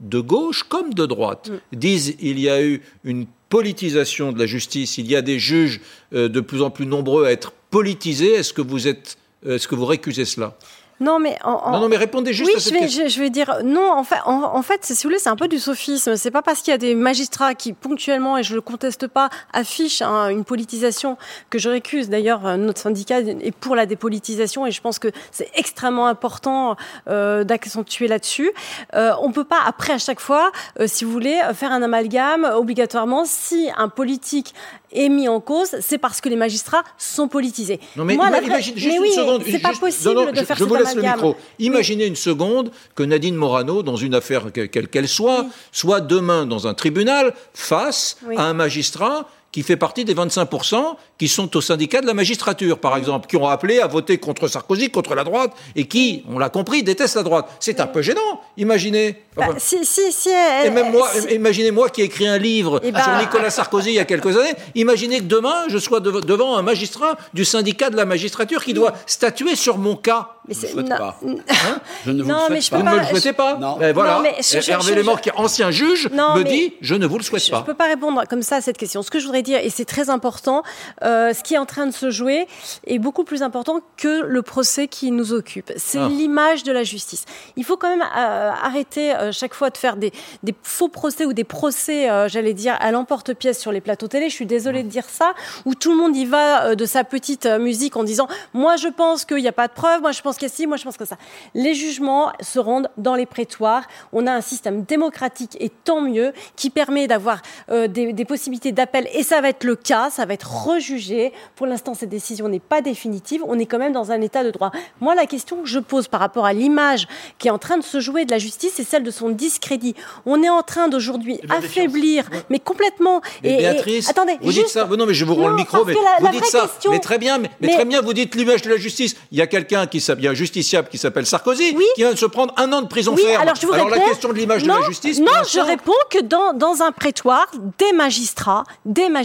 de 0.00 0.20
gauche 0.20 0.62
comme 0.62 0.94
de 0.94 1.06
droite 1.06 1.50
mm. 1.50 1.76
disent 1.76 2.16
il 2.20 2.38
y 2.38 2.48
a 2.48 2.62
eu 2.62 2.82
une 3.04 3.26
politisation 3.48 4.32
de 4.32 4.38
la 4.38 4.46
justice, 4.46 4.98
il 4.98 5.06
y 5.10 5.16
a 5.16 5.22
des 5.22 5.38
juges 5.38 5.80
euh, 6.12 6.28
de 6.28 6.40
plus 6.40 6.62
en 6.62 6.70
plus 6.70 6.86
nombreux 6.86 7.24
à 7.24 7.32
être 7.32 7.52
politisés. 7.70 8.32
Est-ce 8.32 8.52
que 8.52 8.62
vous 8.62 8.88
êtes, 8.88 9.18
euh, 9.46 9.56
est-ce 9.56 9.68
que 9.68 9.74
vous 9.74 9.86
récusez 9.86 10.24
cela? 10.24 10.56
Non, 11.00 11.18
mais 11.18 11.38
non, 11.44 11.80
non, 11.80 11.88
mais 11.88 11.96
répondez 11.96 12.32
juste 12.32 12.50
oui, 12.50 12.56
à 12.56 12.60
cette 12.60 12.72
je 12.72 12.78
vais, 12.78 12.84
question. 12.86 13.04
Je, 13.04 13.14
je, 13.14 13.20
vais 13.20 13.30
dire 13.30 13.58
non. 13.64 13.90
En 13.92 14.04
fait, 14.04 14.20
en, 14.24 14.62
fait, 14.62 14.84
si 14.84 14.94
vous 14.94 15.02
voulez, 15.04 15.18
c'est 15.18 15.28
un 15.28 15.36
peu 15.36 15.48
du 15.48 15.58
sophisme. 15.58 16.16
C'est 16.16 16.30
pas 16.30 16.42
parce 16.42 16.60
qu'il 16.60 16.72
y 16.72 16.74
a 16.74 16.78
des 16.78 16.94
magistrats 16.94 17.54
qui 17.54 17.72
ponctuellement, 17.72 18.36
et 18.36 18.42
je 18.42 18.54
le 18.54 18.60
conteste 18.60 19.06
pas, 19.06 19.30
affichent 19.52 20.02
hein, 20.02 20.28
une 20.28 20.44
politisation 20.44 21.16
que 21.50 21.58
je 21.58 21.68
récuse. 21.68 22.08
D'ailleurs, 22.08 22.46
euh, 22.46 22.56
notre 22.56 22.80
syndicat 22.80 23.20
est 23.20 23.54
pour 23.54 23.76
la 23.76 23.86
dépolitisation 23.86 24.66
et 24.66 24.70
je 24.70 24.80
pense 24.80 24.98
que 24.98 25.08
c'est 25.30 25.50
extrêmement 25.54 26.06
important 26.06 26.76
euh, 27.08 27.44
d'accentuer 27.44 28.08
là-dessus. 28.08 28.50
Euh, 28.94 29.12
on 29.22 29.32
peut 29.32 29.44
pas 29.44 29.60
après 29.66 29.92
à 29.92 29.98
chaque 29.98 30.20
fois, 30.20 30.50
euh, 30.80 30.86
si 30.86 31.04
vous 31.04 31.12
voulez, 31.12 31.40
faire 31.54 31.72
un 31.72 31.82
amalgame 31.82 32.44
obligatoirement 32.44 33.24
si 33.24 33.70
un 33.76 33.88
politique 33.88 34.54
est 34.92 35.08
mis 35.08 35.28
en 35.28 35.40
cause, 35.40 35.76
c'est 35.80 35.98
parce 35.98 36.20
que 36.20 36.28
les 36.28 36.36
magistrats 36.36 36.84
sont 36.96 37.28
politisés. 37.28 37.80
Non 37.96 38.04
mais 38.04 38.14
Moi, 38.16 38.28
imagine 38.28 38.76
juste 38.76 38.96
une 38.96 39.12
seconde. 39.12 39.42
C'est 39.48 39.58
pas 39.58 39.72
possible 39.72 40.32
de 40.32 40.44
faire 40.44 40.56
je, 40.56 40.64
je 40.64 40.68
vous 40.68 40.74
laisse 40.74 40.94
le 40.94 41.02
micro. 41.02 41.36
Imaginez 41.58 42.06
une 42.06 42.16
seconde 42.16 42.70
que 42.94 43.02
Nadine 43.02 43.34
Morano, 43.34 43.82
dans 43.82 43.96
une 43.96 44.14
affaire 44.14 44.46
quelle 44.52 44.88
qu'elle 44.88 45.08
soit, 45.08 45.46
soit 45.72 46.00
demain 46.00 46.46
dans 46.46 46.66
un 46.66 46.74
tribunal 46.74 47.34
face 47.54 48.18
à 48.36 48.44
un 48.44 48.54
magistrat 48.54 49.28
qui 49.52 49.62
fait 49.62 49.76
partie 49.76 50.04
des 50.04 50.14
25% 50.14 50.96
qui 51.16 51.26
sont 51.28 51.56
au 51.56 51.60
syndicat 51.60 52.00
de 52.00 52.06
la 52.06 52.14
magistrature, 52.14 52.78
par 52.78 52.96
exemple, 52.96 53.26
qui 53.26 53.36
ont 53.36 53.48
appelé 53.48 53.80
à 53.80 53.86
voter 53.86 54.18
contre 54.18 54.46
Sarkozy, 54.46 54.90
contre 54.90 55.14
la 55.14 55.24
droite, 55.24 55.52
et 55.74 55.86
qui, 55.86 56.24
on 56.30 56.38
l'a 56.38 56.50
compris, 56.50 56.82
détestent 56.82 57.16
la 57.16 57.22
droite. 57.22 57.48
C'est 57.58 57.80
un 57.80 57.86
peu 57.86 58.02
gênant, 58.02 58.40
imaginez. 58.56 59.22
Bah, 59.36 59.48
si, 59.58 59.84
si, 59.84 60.12
si 60.12 60.28
et 60.28 60.70
même 60.70 60.90
moi, 60.90 61.08
imaginez 61.30 61.70
moi 61.70 61.88
qui 61.88 62.02
ai 62.02 62.04
écrit 62.04 62.26
un 62.26 62.38
livre 62.38 62.80
eh 62.82 62.88
sur 62.88 62.94
ben, 62.94 63.20
Nicolas 63.20 63.50
Sarkozy 63.50 63.90
il 63.90 63.94
y 63.94 63.98
a 64.00 64.04
quelques 64.04 64.36
années, 64.36 64.54
imaginez 64.74 65.18
que 65.18 65.24
demain, 65.24 65.64
je 65.68 65.78
sois 65.78 66.00
devant 66.00 66.56
un 66.56 66.62
magistrat 66.62 67.16
du 67.34 67.44
syndicat 67.44 67.90
de 67.90 67.96
la 67.96 68.04
magistrature 68.04 68.64
qui 68.64 68.74
doit 68.74 68.94
statuer 69.06 69.56
sur 69.56 69.78
mon 69.78 69.96
cas. 69.96 70.30
Mais 70.48 70.54
je 70.54 70.76
ne 70.76 70.88
pas. 70.88 71.20
Hein 71.24 71.80
je 72.06 72.10
ne 72.10 72.22
vous 72.22 72.28
non, 72.28 72.48
le 72.48 72.60
souhaite 72.60 72.70
pas. 72.70 72.78
Vous 72.78 72.84
ne 72.84 72.90
me 72.90 73.00
le 73.00 73.06
souhaitez 73.06 73.32
pas 73.32 73.56
Non. 73.56 73.76
Ben 73.78 73.92
voilà. 73.92 74.22
Non, 74.22 74.30
Hervé 74.68 74.94
Lémort, 74.94 75.20
qui 75.20 75.28
est 75.28 75.36
ancien 75.36 75.70
juge, 75.70 76.08
me 76.10 76.42
dit 76.42 76.74
je 76.80 76.94
ne 76.94 77.06
vous 77.06 77.18
le 77.18 77.24
souhaite 77.24 77.50
pas. 77.50 77.56
Je 77.58 77.62
ne 77.62 77.66
peux 77.66 77.74
pas 77.74 77.88
répondre 77.88 78.22
comme 78.28 78.42
ça 78.42 78.56
à 78.56 78.60
cette 78.60 78.78
question. 78.78 79.02
Ce 79.02 79.10
que 79.10 79.18
je 79.18 79.26
voudrais 79.26 79.37
dire, 79.42 79.60
et 79.62 79.70
c'est 79.70 79.84
très 79.84 80.10
important, 80.10 80.62
euh, 81.02 81.32
ce 81.32 81.42
qui 81.42 81.54
est 81.54 81.58
en 81.58 81.66
train 81.66 81.86
de 81.86 81.92
se 81.92 82.10
jouer 82.10 82.46
est 82.86 82.98
beaucoup 82.98 83.24
plus 83.24 83.42
important 83.42 83.80
que 83.96 84.22
le 84.22 84.42
procès 84.42 84.88
qui 84.88 85.10
nous 85.10 85.32
occupe. 85.32 85.72
C'est 85.76 85.98
ah. 85.98 86.08
l'image 86.08 86.62
de 86.62 86.72
la 86.72 86.84
justice. 86.84 87.24
Il 87.56 87.64
faut 87.64 87.76
quand 87.76 87.88
même 87.88 88.02
euh, 88.02 88.50
arrêter 88.50 89.14
euh, 89.14 89.32
chaque 89.32 89.54
fois 89.54 89.70
de 89.70 89.76
faire 89.76 89.96
des, 89.96 90.12
des, 90.42 90.54
faux 90.62 90.88
procès 90.88 91.24
ou 91.24 91.32
des 91.32 91.44
procès, 91.44 92.08
j'allais 92.28 92.54
dire, 92.54 92.76
à 92.80 92.90
l'emporte-pièce 92.90 93.58
sur 93.58 93.72
les 93.72 93.80
plateaux 93.80 94.08
télé. 94.08 94.28
Je 94.28 94.34
suis 94.34 94.46
désolée 94.46 94.82
de 94.82 94.88
dire 94.88 95.04
ça, 95.08 95.34
où 95.64 95.74
tout 95.74 95.90
le 95.90 95.96
monde 95.96 96.16
y 96.16 96.24
va 96.24 96.74
de 96.74 96.84
sa 96.84 97.04
petite 97.04 97.46
musique 97.46 97.96
en 97.96 98.04
disant 98.04 98.28
moi 98.54 98.76
je 98.76 98.88
pense 98.88 99.24
qu'il 99.24 99.38
n'y 99.38 99.48
a 99.48 99.52
pas 99.52 99.68
de 99.68 99.72
preuves, 99.72 100.00
moi 100.00 100.12
je 100.12 100.22
pense 100.22 100.36
qu'il 100.36 100.48
y 100.48 100.50
a 100.50 100.54
ci, 100.54 100.66
moi 100.66 100.76
je 100.76 100.84
pense 100.84 100.96
que 100.96 101.04
ça. 101.04 101.16
Les 101.54 101.74
jugements 101.74 102.32
se 102.40 102.58
rendent 102.58 102.90
dans 102.96 103.14
les 103.14 103.26
prétoires. 103.26 103.82
On 104.12 104.26
a 104.26 104.32
un 104.32 104.40
système 104.40 104.82
démocratique 104.82 105.56
et 105.60 105.70
tant 105.70 106.00
mieux 106.00 106.32
qui 106.56 106.70
permet 106.70 107.06
d'avoir 107.06 107.42
des, 107.68 108.12
des 108.12 108.24
possibilités 108.24 108.72
d'appel 108.72 109.08
et 109.12 109.22
ça 109.28 109.42
va 109.42 109.50
être 109.50 109.64
le 109.64 109.76
cas, 109.76 110.08
ça 110.10 110.24
va 110.24 110.34
être 110.34 110.50
rejugé. 110.66 111.32
Pour 111.54 111.66
l'instant, 111.66 111.94
cette 111.94 112.08
décision 112.08 112.48
n'est 112.48 112.60
pas 112.60 112.80
définitive. 112.80 113.42
On 113.46 113.58
est 113.58 113.66
quand 113.66 113.78
même 113.78 113.92
dans 113.92 114.10
un 114.10 114.20
état 114.22 114.42
de 114.42 114.50
droit. 114.50 114.72
Moi, 115.00 115.14
la 115.14 115.26
question 115.26 115.62
que 115.62 115.68
je 115.68 115.78
pose 115.78 116.08
par 116.08 116.20
rapport 116.20 116.46
à 116.46 116.54
l'image 116.54 117.06
qui 117.38 117.48
est 117.48 117.50
en 117.50 117.58
train 117.58 117.76
de 117.76 117.82
se 117.82 118.00
jouer 118.00 118.24
de 118.24 118.30
la 118.30 118.38
justice, 118.38 118.72
c'est 118.74 118.84
celle 118.84 119.02
de 119.02 119.10
son 119.10 119.28
discrédit. 119.28 119.94
On 120.24 120.42
est 120.42 120.48
en 120.48 120.62
train 120.62 120.88
d'aujourd'hui 120.88 121.40
affaiblir, 121.50 122.24
mais 122.48 122.58
complètement. 122.58 123.20
et, 123.44 123.58
Béatrice, 123.58 124.08
attendez, 124.08 124.38
vous 124.40 124.52
dites 124.52 124.68
ça. 124.68 124.86
Non, 124.86 125.04
mais 125.04 125.14
je 125.14 125.24
vous 125.26 125.34
rends 125.34 125.48
le 125.48 125.56
micro. 125.56 125.84
Mais 125.84 125.94
vous 126.20 126.28
dites 126.28 126.46
ça. 126.46 126.70
Mais 126.90 126.98
très 126.98 127.18
bien. 127.18 127.38
Mais, 127.60 127.68
très 127.68 127.84
bien. 127.84 128.00
Vous 128.00 128.14
dites 128.14 128.34
l'image 128.34 128.62
de 128.62 128.70
la 128.70 128.76
justice. 128.78 129.14
Il 129.30 129.38
y 129.38 129.42
a 129.42 129.46
quelqu'un 129.46 129.86
qui 129.86 130.00
s'appelle, 130.00 130.28
un 130.28 130.34
justiciable 130.34 130.88
qui 130.88 130.96
s'appelle 130.96 131.26
Sarkozy, 131.26 131.74
qui 131.94 132.00
vient 132.00 132.12
de 132.12 132.18
se 132.18 132.26
prendre 132.26 132.54
un 132.56 132.72
an 132.72 132.80
de 132.80 132.88
prison 132.88 133.14
ferme. 133.14 133.42
Alors, 133.42 133.54
je 133.56 133.66
vous 133.66 133.74
alors 133.74 133.90
la 133.90 133.98
question 133.98 134.30
de 134.30 134.34
l'image 134.34 134.62
de 134.62 134.68
la 134.68 134.80
justice. 134.86 135.20
Non, 135.20 135.44
je 135.46 135.60
réponds 135.60 135.92
que 136.10 136.22
dans, 136.22 136.54
dans 136.54 136.82
un 136.82 136.92
prétoire, 136.92 137.46
des 137.78 137.92
magistrats, 137.92 138.64
des 138.86 139.02
magistrats, 139.02 139.17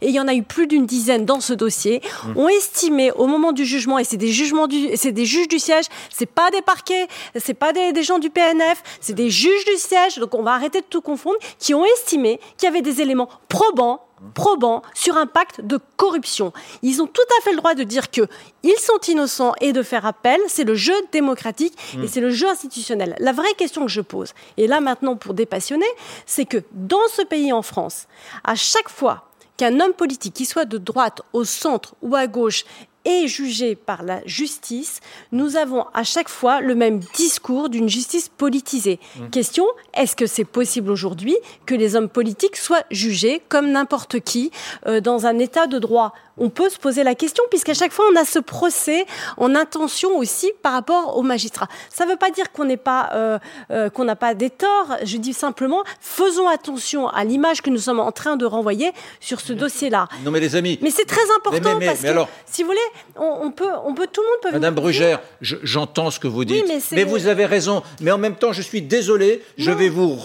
et 0.00 0.08
il 0.08 0.14
y 0.14 0.20
en 0.20 0.28
a 0.28 0.34
eu 0.34 0.42
plus 0.42 0.66
d'une 0.66 0.86
dizaine 0.86 1.24
dans 1.24 1.40
ce 1.40 1.52
dossier, 1.52 2.02
mmh. 2.24 2.36
ont 2.36 2.48
estimé 2.48 3.12
au 3.12 3.26
moment 3.26 3.52
du 3.52 3.64
jugement, 3.64 3.98
et 3.98 4.04
c'est 4.04 4.16
des 4.16 4.32
jugements 4.32 4.66
du, 4.66 4.96
c'est 4.96 5.12
des 5.12 5.24
juges 5.24 5.48
du 5.48 5.58
siège, 5.58 5.86
c'est 6.10 6.26
pas 6.26 6.50
des 6.50 6.62
parquets, 6.62 7.06
c'est 7.36 7.54
pas 7.54 7.72
des, 7.72 7.92
des, 7.92 8.02
gens 8.02 8.18
du 8.18 8.30
PNF, 8.30 8.82
c'est 9.00 9.14
des 9.14 9.30
juges 9.30 9.64
du 9.64 9.76
siège, 9.76 10.18
donc 10.18 10.34
on 10.34 10.42
va 10.42 10.52
arrêter 10.52 10.80
de 10.80 10.86
tout 10.86 11.00
confondre, 11.00 11.38
qui 11.58 11.74
ont 11.74 11.84
estimé 11.84 12.40
qu'il 12.56 12.66
y 12.66 12.70
avait 12.70 12.82
des 12.82 13.00
éléments 13.00 13.28
probants 13.48 14.00
probants 14.34 14.82
sur 14.94 15.16
un 15.16 15.26
pacte 15.26 15.60
de 15.60 15.78
corruption. 15.96 16.52
Ils 16.82 17.02
ont 17.02 17.06
tout 17.06 17.22
à 17.38 17.42
fait 17.42 17.50
le 17.50 17.56
droit 17.56 17.74
de 17.74 17.84
dire 17.84 18.10
que 18.10 18.22
ils 18.62 18.78
sont 18.78 19.00
innocents 19.08 19.54
et 19.60 19.72
de 19.72 19.82
faire 19.82 20.06
appel. 20.06 20.38
C'est 20.48 20.64
le 20.64 20.74
jeu 20.74 20.94
démocratique 21.12 21.76
et 21.94 21.98
mmh. 21.98 22.08
c'est 22.08 22.20
le 22.20 22.30
jeu 22.30 22.48
institutionnel. 22.48 23.16
La 23.18 23.32
vraie 23.32 23.54
question 23.54 23.82
que 23.82 23.90
je 23.90 24.00
pose, 24.00 24.32
et 24.56 24.66
là 24.66 24.80
maintenant 24.80 25.16
pour 25.16 25.34
dépassionner, 25.34 25.86
c'est 26.26 26.44
que 26.44 26.62
dans 26.72 27.08
ce 27.12 27.22
pays 27.22 27.52
en 27.52 27.62
France, 27.62 28.06
à 28.44 28.54
chaque 28.54 28.88
fois 28.88 29.26
qu'un 29.60 29.78
homme 29.78 29.92
politique, 29.92 30.32
qui 30.32 30.46
soit 30.46 30.64
de 30.64 30.78
droite, 30.78 31.20
au 31.34 31.44
centre 31.44 31.94
ou 32.00 32.16
à 32.16 32.26
gauche, 32.26 32.64
est 33.04 33.26
jugé 33.26 33.74
par 33.74 34.02
la 34.02 34.20
justice, 34.26 35.00
nous 35.32 35.56
avons 35.56 35.86
à 35.94 36.04
chaque 36.04 36.28
fois 36.28 36.60
le 36.60 36.74
même 36.74 37.00
discours 37.14 37.68
d'une 37.68 37.88
justice 37.88 38.28
politisée. 38.28 39.00
Mmh. 39.16 39.30
Question, 39.30 39.64
est-ce 39.94 40.16
que 40.16 40.26
c'est 40.26 40.44
possible 40.44 40.90
aujourd'hui 40.90 41.36
que 41.66 41.74
les 41.74 41.96
hommes 41.96 42.08
politiques 42.08 42.56
soient 42.56 42.84
jugés 42.90 43.40
comme 43.48 43.70
n'importe 43.70 44.20
qui 44.20 44.50
euh, 44.86 45.00
dans 45.00 45.26
un 45.26 45.38
état 45.38 45.66
de 45.66 45.78
droit 45.78 46.12
on 46.40 46.48
peut 46.48 46.70
se 46.70 46.78
poser 46.78 47.04
la 47.04 47.14
question, 47.14 47.44
puisqu'à 47.50 47.74
chaque 47.74 47.92
fois, 47.92 48.06
on 48.12 48.16
a 48.16 48.24
ce 48.24 48.38
procès 48.38 49.04
en 49.36 49.54
intention 49.54 50.16
aussi 50.16 50.50
par 50.62 50.72
rapport 50.72 51.16
aux 51.18 51.22
magistrats. 51.22 51.68
Ça 51.90 52.06
ne 52.06 52.10
veut 52.10 52.16
pas 52.16 52.30
dire 52.30 52.50
qu'on 52.50 52.64
n'est 52.64 52.78
pas, 52.78 53.10
euh, 53.14 53.38
euh, 53.70 53.90
qu'on 53.90 54.04
n'a 54.04 54.16
pas 54.16 54.34
des 54.34 54.48
torts. 54.48 54.96
Je 55.04 55.18
dis 55.18 55.34
simplement, 55.34 55.84
faisons 56.00 56.48
attention 56.48 57.08
à 57.08 57.24
l'image 57.24 57.60
que 57.60 57.68
nous 57.68 57.78
sommes 57.78 58.00
en 58.00 58.10
train 58.10 58.36
de 58.36 58.46
renvoyer 58.46 58.90
sur 59.20 59.40
ce 59.40 59.52
dossier-là. 59.52 60.08
Non, 60.24 60.30
mais 60.30 60.40
les 60.40 60.56
amis. 60.56 60.78
Mais 60.82 60.90
c'est 60.90 61.04
très 61.04 61.20
important 61.36 61.78
parce 61.78 62.00
que, 62.00 62.30
si 62.46 62.62
vous 62.62 62.68
voulez, 62.68 62.80
on, 63.16 63.50
peut, 63.50 63.70
on 63.84 63.94
peut, 63.94 64.08
tout 64.10 64.22
le 64.22 64.28
monde 64.28 64.40
peut. 64.42 64.52
Madame 64.52 64.74
Brugère, 64.74 65.20
j'entends 65.40 66.10
ce 66.10 66.18
que 66.18 66.28
vous 66.28 66.46
dites, 66.46 66.64
mais, 66.92 67.04
vous 67.04 67.26
avez 67.26 67.44
raison. 67.44 67.82
Mais 68.00 68.10
en 68.10 68.18
même 68.18 68.36
temps, 68.36 68.52
je 68.52 68.62
suis 68.62 68.80
désolé. 68.80 69.42
Je 69.58 69.70
vais 69.70 69.90
vous 69.90 70.18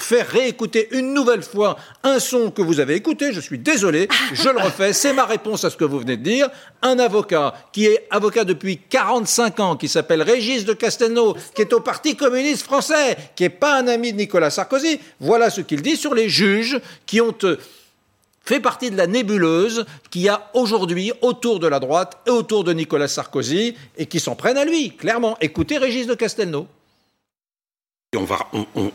faire 0.00 0.28
réécouter 0.28 0.88
une 0.92 1.14
nouvelle 1.14 1.42
fois 1.42 1.76
un 2.04 2.20
son 2.20 2.50
que 2.50 2.62
vous 2.62 2.78
avez 2.78 2.94
écouté. 2.94 3.32
Je 3.32 3.40
suis 3.40 3.58
désolé. 3.58 4.08
Je 4.32 4.48
le 4.48 4.60
refais. 4.60 4.92
C'est 4.92 5.12
ma 5.12 5.24
réponse 5.24 5.45
à 5.54 5.70
ce 5.70 5.76
que 5.76 5.84
vous 5.84 6.00
venez 6.00 6.16
de 6.16 6.22
dire, 6.22 6.48
un 6.82 6.98
avocat 6.98 7.54
qui 7.72 7.86
est 7.86 8.06
avocat 8.10 8.44
depuis 8.44 8.78
45 8.78 9.60
ans, 9.60 9.76
qui 9.76 9.88
s'appelle 9.88 10.22
Régis 10.22 10.64
de 10.64 10.72
Castelnau, 10.72 11.36
qui 11.54 11.62
est 11.62 11.72
au 11.72 11.80
Parti 11.80 12.16
communiste 12.16 12.64
français, 12.64 13.16
qui 13.36 13.44
n'est 13.44 13.50
pas 13.50 13.78
un 13.78 13.86
ami 13.86 14.12
de 14.12 14.18
Nicolas 14.18 14.50
Sarkozy, 14.50 14.98
voilà 15.20 15.50
ce 15.50 15.60
qu'il 15.60 15.82
dit 15.82 15.96
sur 15.96 16.14
les 16.14 16.28
juges 16.28 16.80
qui 17.06 17.20
ont 17.20 17.34
euh, 17.44 17.56
fait 18.44 18.60
partie 18.60 18.90
de 18.90 18.96
la 18.96 19.06
nébuleuse 19.06 19.86
qu'il 20.10 20.22
y 20.22 20.28
a 20.28 20.50
aujourd'hui 20.54 21.12
autour 21.20 21.60
de 21.60 21.68
la 21.68 21.78
droite 21.78 22.18
et 22.26 22.30
autour 22.30 22.64
de 22.64 22.72
Nicolas 22.72 23.08
Sarkozy 23.08 23.76
et 23.96 24.06
qui 24.06 24.20
s'en 24.20 24.34
prennent 24.34 24.58
à 24.58 24.64
lui, 24.64 24.96
clairement. 24.96 25.36
Écoutez 25.40 25.78
Régis 25.78 26.06
de 26.06 26.14
Castelnau. 26.14 26.66
On 28.16 28.24
va, 28.24 28.38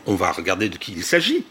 on 0.06 0.14
va 0.14 0.32
regarder 0.32 0.68
de 0.68 0.76
qui 0.76 0.92
il 0.92 1.04
s'agit. 1.04 1.44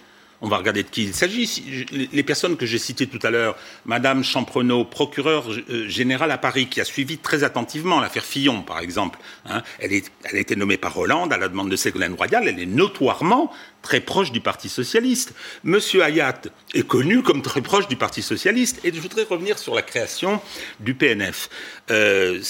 On 0.44 0.48
va 0.48 0.58
regarder 0.58 0.82
de 0.82 0.90
qui 0.90 1.04
il 1.04 1.14
s'agit. 1.14 2.10
Les 2.12 2.24
personnes 2.24 2.58
que 2.58 2.66
j'ai 2.66 2.80
citées 2.80 3.06
tout 3.06 3.20
à 3.22 3.30
l'heure, 3.30 3.56
Madame 3.86 4.24
Champrenault, 4.24 4.86
procureure 4.86 5.52
euh, 5.52 5.88
générale 5.88 6.32
à 6.32 6.40
Paris, 6.40 6.68
qui 6.68 6.82
a 6.82 6.86
suivi 6.86 7.20
très 7.20 7.44
attentivement 7.44 8.00
l'affaire 8.00 8.26
Fillon, 8.26 8.64
par 8.64 8.80
exemple. 8.80 9.20
Hein, 9.46 9.62
elle, 9.80 9.92
a 9.92 10.38
été 10.38 10.56
nommée 10.56 10.78
par 10.78 10.98
Hollande 10.98 11.32
à 11.32 11.38
la 11.38 11.48
demande 11.48 11.70
de 11.70 11.76
Ségolène 11.76 12.16
Royal. 12.16 12.48
Elle 12.48 12.60
est 12.60 12.66
notoirement 12.66 13.52
très 13.84 14.00
proche 14.00 14.32
du 14.32 14.42
Parti 14.42 14.68
socialiste. 14.68 15.36
Monsieur 15.64 16.02
Hayat 16.04 16.42
est 16.74 16.88
connu 16.88 17.22
comme 17.22 17.44
très 17.44 17.62
proche 17.62 17.88
du 17.88 17.96
Parti 17.96 18.24
socialiste. 18.24 18.80
Et 18.84 18.92
je 18.92 19.00
voudrais 19.00 19.24
revenir 19.24 19.60
sur 19.60 19.76
la 19.76 19.84
création 19.84 20.42
du 20.80 20.96
PNF. 20.96 21.50
Euh, 21.92 22.42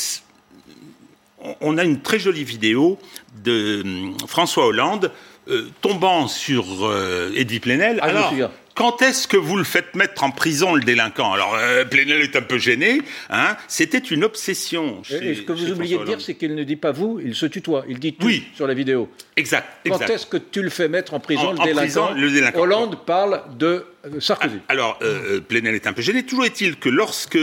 on 1.60 1.78
a 1.78 1.84
une 1.84 2.02
très 2.02 2.20
jolie 2.20 2.44
vidéo 2.44 3.00
de 3.44 3.82
hum, 3.84 4.18
François 4.28 4.66
Hollande 4.66 5.12
euh, 5.48 5.70
tombant 5.82 6.28
sur 6.28 6.86
euh, 6.86 7.34
Edwy 7.36 7.60
Plenel. 7.60 8.00
Ah, 8.02 8.06
alors, 8.06 8.34
quand 8.76 9.02
est-ce 9.02 9.28
que 9.28 9.38
vous 9.38 9.58
le 9.58 9.64
faites 9.64 9.96
mettre 9.96 10.24
en 10.24 10.32
prison, 10.32 10.76
le 10.76 10.84
délinquant? 10.84 11.34
Alors, 11.34 11.56
euh, 11.56 11.84
Plenel 11.84 12.22
est 12.22 12.36
un 12.36 12.42
peu 12.42 12.58
gêné. 12.58 13.02
Hein 13.30 13.58
C'était 13.68 13.98
une 13.98 14.24
obsession. 14.24 15.02
et 15.10 15.36
ce 15.36 15.42
que 15.42 15.52
vous 15.52 15.72
oubliez 15.72 15.98
de 15.98 16.06
dire, 16.06 16.22
c'est 16.22 16.36
qu'il 16.36 16.56
ne 16.56 16.64
dit 16.64 16.78
pas 16.78 16.92
vous, 16.92 17.20
il 17.24 17.36
se 17.36 17.46
tutoie. 17.46 17.84
Il 17.90 18.00
dit 18.00 18.16
oui. 18.22 18.46
sur 18.56 18.68
la 18.68 18.74
vidéo. 18.74 19.10
Exact. 19.36 19.68
Quand 19.88 20.02
est-ce 20.10 20.26
que 20.26 20.38
tu 20.38 20.62
le 20.62 20.70
fais 20.70 20.88
mettre 20.88 21.14
en 21.14 21.20
prison, 21.20 21.54
le, 21.54 21.64
délinquant? 21.64 22.12
le, 22.14 22.32
délinquant 22.32 22.60
Hollande 22.60 23.06
parle 23.06 23.42
de 23.58 23.86
euh, 24.06 24.20
Sarkozy. 24.20 24.58
Ah, 24.68 24.72
alors, 24.72 25.00
euh, 25.02 25.38
euh, 25.38 25.42
Plenel 25.42 25.76
est 25.76 25.88
un 25.88 25.94
peu 25.94 26.02
gêné. 26.02 26.24
Toujours 26.24 26.46
est-il 26.46 26.78
que 26.78 26.90
lorsque 26.90 27.38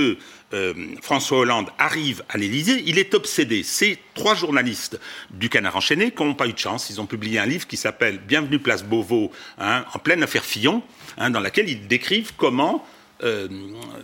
François 1.02 1.38
Hollande 1.38 1.70
arrive 1.78 2.22
à 2.28 2.38
l'Élysée, 2.38 2.82
il 2.86 2.98
est 2.98 3.14
obsédé. 3.14 3.62
Ces 3.62 3.98
trois 4.14 4.34
journalistes 4.34 4.98
du 5.30 5.48
Canard 5.48 5.76
enchaîné 5.76 6.10
qui 6.10 6.22
n'ont 6.22 6.34
pas 6.34 6.46
eu 6.46 6.52
de 6.52 6.58
chance. 6.58 6.88
Ils 6.90 7.00
ont 7.00 7.06
publié 7.06 7.38
un 7.38 7.46
livre 7.46 7.66
qui 7.66 7.76
s'appelle 7.76 8.18
Bienvenue 8.18 8.58
place 8.58 8.82
Beauvau, 8.82 9.30
hein, 9.58 9.84
en 9.92 9.98
pleine 9.98 10.22
affaire 10.22 10.44
Fillon, 10.44 10.82
hein, 11.18 11.30
dans 11.30 11.40
laquelle 11.40 11.68
ils 11.68 11.86
décrivent 11.86 12.32
comment 12.36 12.86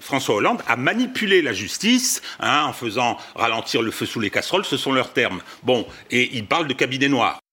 François 0.00 0.34
Hollande 0.36 0.62
a 0.66 0.76
manipulé 0.76 1.40
la 1.42 1.52
justice 1.52 2.20
hein, 2.40 2.64
en 2.64 2.72
faisant 2.72 3.16
ralentir 3.34 3.82
le 3.82 3.90
feu 3.90 4.06
sous 4.06 4.20
les 4.20 4.30
casseroles, 4.30 4.64
ce 4.64 4.76
sont 4.76 4.92
leurs 4.92 5.12
termes. 5.12 5.40
Bon, 5.62 5.86
et 6.10 6.36
il 6.36 6.46
parle 6.46 6.66
de 6.66 6.74
cabinet 6.74 7.08
noir. 7.08 7.43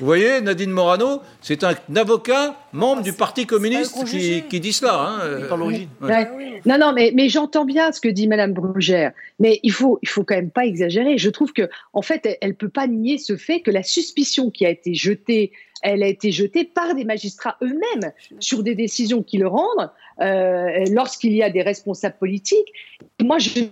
Vous 0.00 0.06
voyez, 0.06 0.40
Nadine 0.40 0.70
Morano, 0.70 1.20
c'est 1.40 1.64
un 1.64 1.74
avocat 1.94 2.56
membre 2.72 3.02
du 3.02 3.12
Parti 3.12 3.46
communiste 3.46 3.94
qui, 4.04 4.60
dit 4.60 4.72
cela. 4.72 4.94
Hein, 4.94 5.20
euh, 5.22 5.48
non, 6.66 6.78
non, 6.78 6.92
mais, 6.92 7.12
mais 7.14 7.28
j'entends 7.28 7.64
bien 7.64 7.92
ce 7.92 8.00
que 8.00 8.08
dit 8.08 8.26
Madame 8.26 8.52
Brugère, 8.52 9.12
mais 9.38 9.60
il 9.62 9.72
faut, 9.72 9.98
il 10.02 10.08
faut 10.08 10.24
quand 10.24 10.34
même 10.34 10.50
pas 10.50 10.66
exagérer. 10.66 11.18
Je 11.18 11.30
trouve 11.30 11.52
que, 11.52 11.68
en 11.92 12.02
fait, 12.02 12.38
elle, 12.40 12.50
ne 12.50 12.54
peut 12.54 12.68
pas 12.68 12.86
nier 12.86 13.18
ce 13.18 13.36
fait 13.36 13.60
que 13.60 13.70
la 13.70 13.82
suspicion 13.82 14.50
qui 14.50 14.64
a 14.66 14.70
été 14.70 14.94
jetée, 14.94 15.52
elle 15.82 16.02
a 16.02 16.08
été 16.08 16.32
jetée 16.32 16.64
par 16.64 16.94
des 16.94 17.04
magistrats 17.04 17.56
eux-mêmes 17.62 18.12
sur 18.38 18.62
des 18.62 18.74
décisions 18.74 19.22
qui 19.22 19.38
le 19.38 19.48
rendent 19.48 19.90
euh, 20.20 20.84
lorsqu'il 20.90 21.32
y 21.32 21.42
a 21.42 21.50
des 21.50 21.62
responsables 21.62 22.16
politiques. 22.18 22.72
Moi, 23.20 23.38
je 23.38 23.64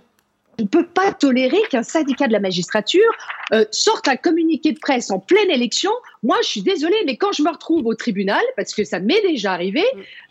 ne 0.61 0.67
peut 0.67 0.85
pas 0.85 1.11
tolérer 1.13 1.61
qu'un 1.69 1.83
syndicat 1.83 2.27
de 2.27 2.33
la 2.33 2.39
magistrature 2.39 3.11
euh, 3.53 3.65
sorte 3.71 4.07
un 4.07 4.15
communiqué 4.15 4.71
de 4.71 4.79
presse 4.79 5.11
en 5.11 5.19
pleine 5.19 5.49
élection. 5.49 5.91
Moi, 6.23 6.37
je 6.41 6.47
suis 6.47 6.61
désolée, 6.61 7.03
mais 7.05 7.17
quand 7.17 7.31
je 7.31 7.43
me 7.43 7.49
retrouve 7.49 7.85
au 7.85 7.95
tribunal, 7.95 8.41
parce 8.55 8.73
que 8.73 8.83
ça 8.83 8.99
m'est 8.99 9.21
déjà 9.21 9.53
arrivé, 9.53 9.83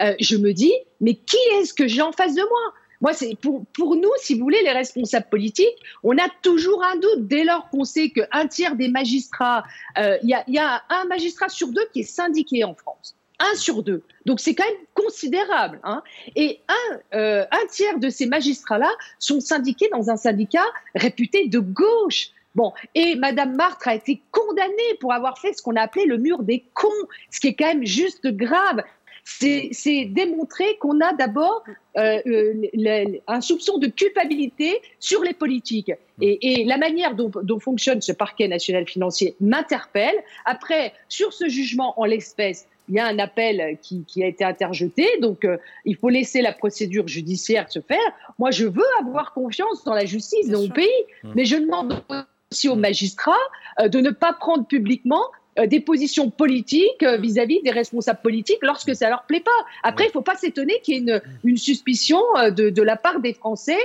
euh, 0.02 0.14
je 0.20 0.36
me 0.36 0.52
dis, 0.52 0.74
mais 1.00 1.14
qui 1.14 1.38
est-ce 1.54 1.74
que 1.74 1.86
j'ai 1.86 2.02
en 2.02 2.12
face 2.12 2.34
de 2.34 2.42
moi? 2.42 2.74
Moi, 3.00 3.14
c'est 3.14 3.34
pour, 3.40 3.64
pour 3.72 3.96
nous, 3.96 4.10
si 4.18 4.34
vous 4.34 4.40
voulez, 4.40 4.62
les 4.62 4.72
responsables 4.72 5.28
politiques, 5.30 5.76
on 6.02 6.18
a 6.18 6.28
toujours 6.42 6.84
un 6.84 6.96
doute 6.96 7.26
dès 7.26 7.44
lors 7.44 7.70
qu'on 7.70 7.84
sait 7.84 8.10
qu'un 8.10 8.46
tiers 8.46 8.76
des 8.76 8.88
magistrats, 8.88 9.64
euh, 9.98 10.18
il 10.22 10.28
y, 10.28 10.34
a, 10.34 10.44
y 10.48 10.58
a 10.58 10.82
un 10.90 11.04
magistrat 11.06 11.48
sur 11.48 11.68
deux 11.68 11.86
qui 11.92 12.00
est 12.00 12.04
syndiqué 12.04 12.62
en 12.64 12.74
France 12.74 13.16
un 13.40 13.54
sur 13.56 13.82
deux. 13.82 14.02
Donc 14.26 14.38
c'est 14.40 14.54
quand 14.54 14.64
même 14.64 14.80
considérable. 14.94 15.80
Hein. 15.82 16.02
Et 16.36 16.60
un, 16.68 17.00
euh, 17.14 17.44
un 17.50 17.66
tiers 17.68 17.98
de 17.98 18.08
ces 18.08 18.26
magistrats-là 18.26 18.90
sont 19.18 19.40
syndiqués 19.40 19.88
dans 19.92 20.10
un 20.10 20.16
syndicat 20.16 20.66
réputé 20.94 21.48
de 21.48 21.58
gauche. 21.58 22.30
Bon, 22.54 22.72
et 22.94 23.14
Madame 23.14 23.54
Martre 23.54 23.88
a 23.88 23.94
été 23.94 24.20
condamnée 24.32 24.94
pour 25.00 25.12
avoir 25.12 25.38
fait 25.38 25.52
ce 25.52 25.62
qu'on 25.62 25.76
a 25.76 25.82
appelé 25.82 26.04
le 26.04 26.18
mur 26.18 26.42
des 26.42 26.64
cons, 26.74 26.88
ce 27.30 27.40
qui 27.40 27.48
est 27.48 27.54
quand 27.54 27.66
même 27.66 27.86
juste 27.86 28.26
grave. 28.26 28.82
C'est 29.22 30.06
démontrer 30.06 30.76
qu'on 30.78 31.00
a 31.00 31.12
d'abord 31.12 31.62
euh, 31.96 32.20
euh, 32.26 33.04
un 33.28 33.40
soupçon 33.40 33.78
de 33.78 33.86
culpabilité 33.86 34.80
sur 34.98 35.22
les 35.22 35.34
politiques. 35.34 35.92
Et, 36.20 36.62
et 36.62 36.64
la 36.64 36.78
manière 36.78 37.14
dont, 37.14 37.30
dont, 37.42 37.60
fonctionne 37.60 38.00
ce 38.00 38.12
parquet 38.12 38.48
national 38.48 38.88
financier 38.88 39.36
m'interpelle. 39.40 40.16
Après, 40.46 40.94
sur 41.08 41.32
ce 41.32 41.48
jugement 41.48 42.00
en 42.00 42.06
l'espèce, 42.06 42.66
il 42.90 42.96
y 42.96 42.98
a 42.98 43.06
un 43.06 43.18
appel 43.20 43.78
qui, 43.80 44.04
a 44.22 44.26
été 44.26 44.44
interjeté, 44.44 45.06
donc 45.20 45.44
euh, 45.44 45.56
il 45.84 45.96
faut 45.96 46.08
laisser 46.08 46.42
la 46.42 46.52
procédure 46.52 47.06
judiciaire 47.06 47.70
se 47.70 47.78
faire. 47.78 47.98
Moi, 48.38 48.50
je 48.50 48.66
veux 48.66 48.84
avoir 48.98 49.32
confiance 49.32 49.84
dans 49.84 49.94
la 49.94 50.04
justice 50.04 50.48
de 50.48 50.56
mon 50.56 50.68
pays, 50.68 50.88
mmh. 51.22 51.30
mais 51.36 51.44
je 51.44 51.56
demande 51.56 52.02
aussi 52.50 52.68
aux 52.68 52.74
magistrats 52.74 53.32
euh, 53.80 53.88
de 53.88 54.00
ne 54.00 54.10
pas 54.10 54.32
prendre 54.32 54.66
publiquement 54.66 55.22
euh, 55.60 55.66
des 55.66 55.78
positions 55.78 56.30
politiques 56.30 57.04
vis-à-vis 57.04 57.62
des 57.62 57.70
responsables 57.70 58.20
politiques 58.22 58.58
lorsque 58.62 58.94
ça 58.96 59.08
leur 59.08 59.22
plaît 59.22 59.40
pas. 59.40 59.50
Après, 59.84 60.04
il 60.04 60.08
ne 60.08 60.12
faut 60.12 60.20
pas 60.20 60.36
s'étonner 60.36 60.80
qu'il 60.82 60.94
y 60.94 60.96
ait 60.96 61.00
une, 61.00 61.22
une 61.44 61.58
suspicion 61.58 62.20
de, 62.56 62.70
de, 62.70 62.82
la 62.82 62.96
part 62.96 63.20
des 63.20 63.34
Français 63.34 63.78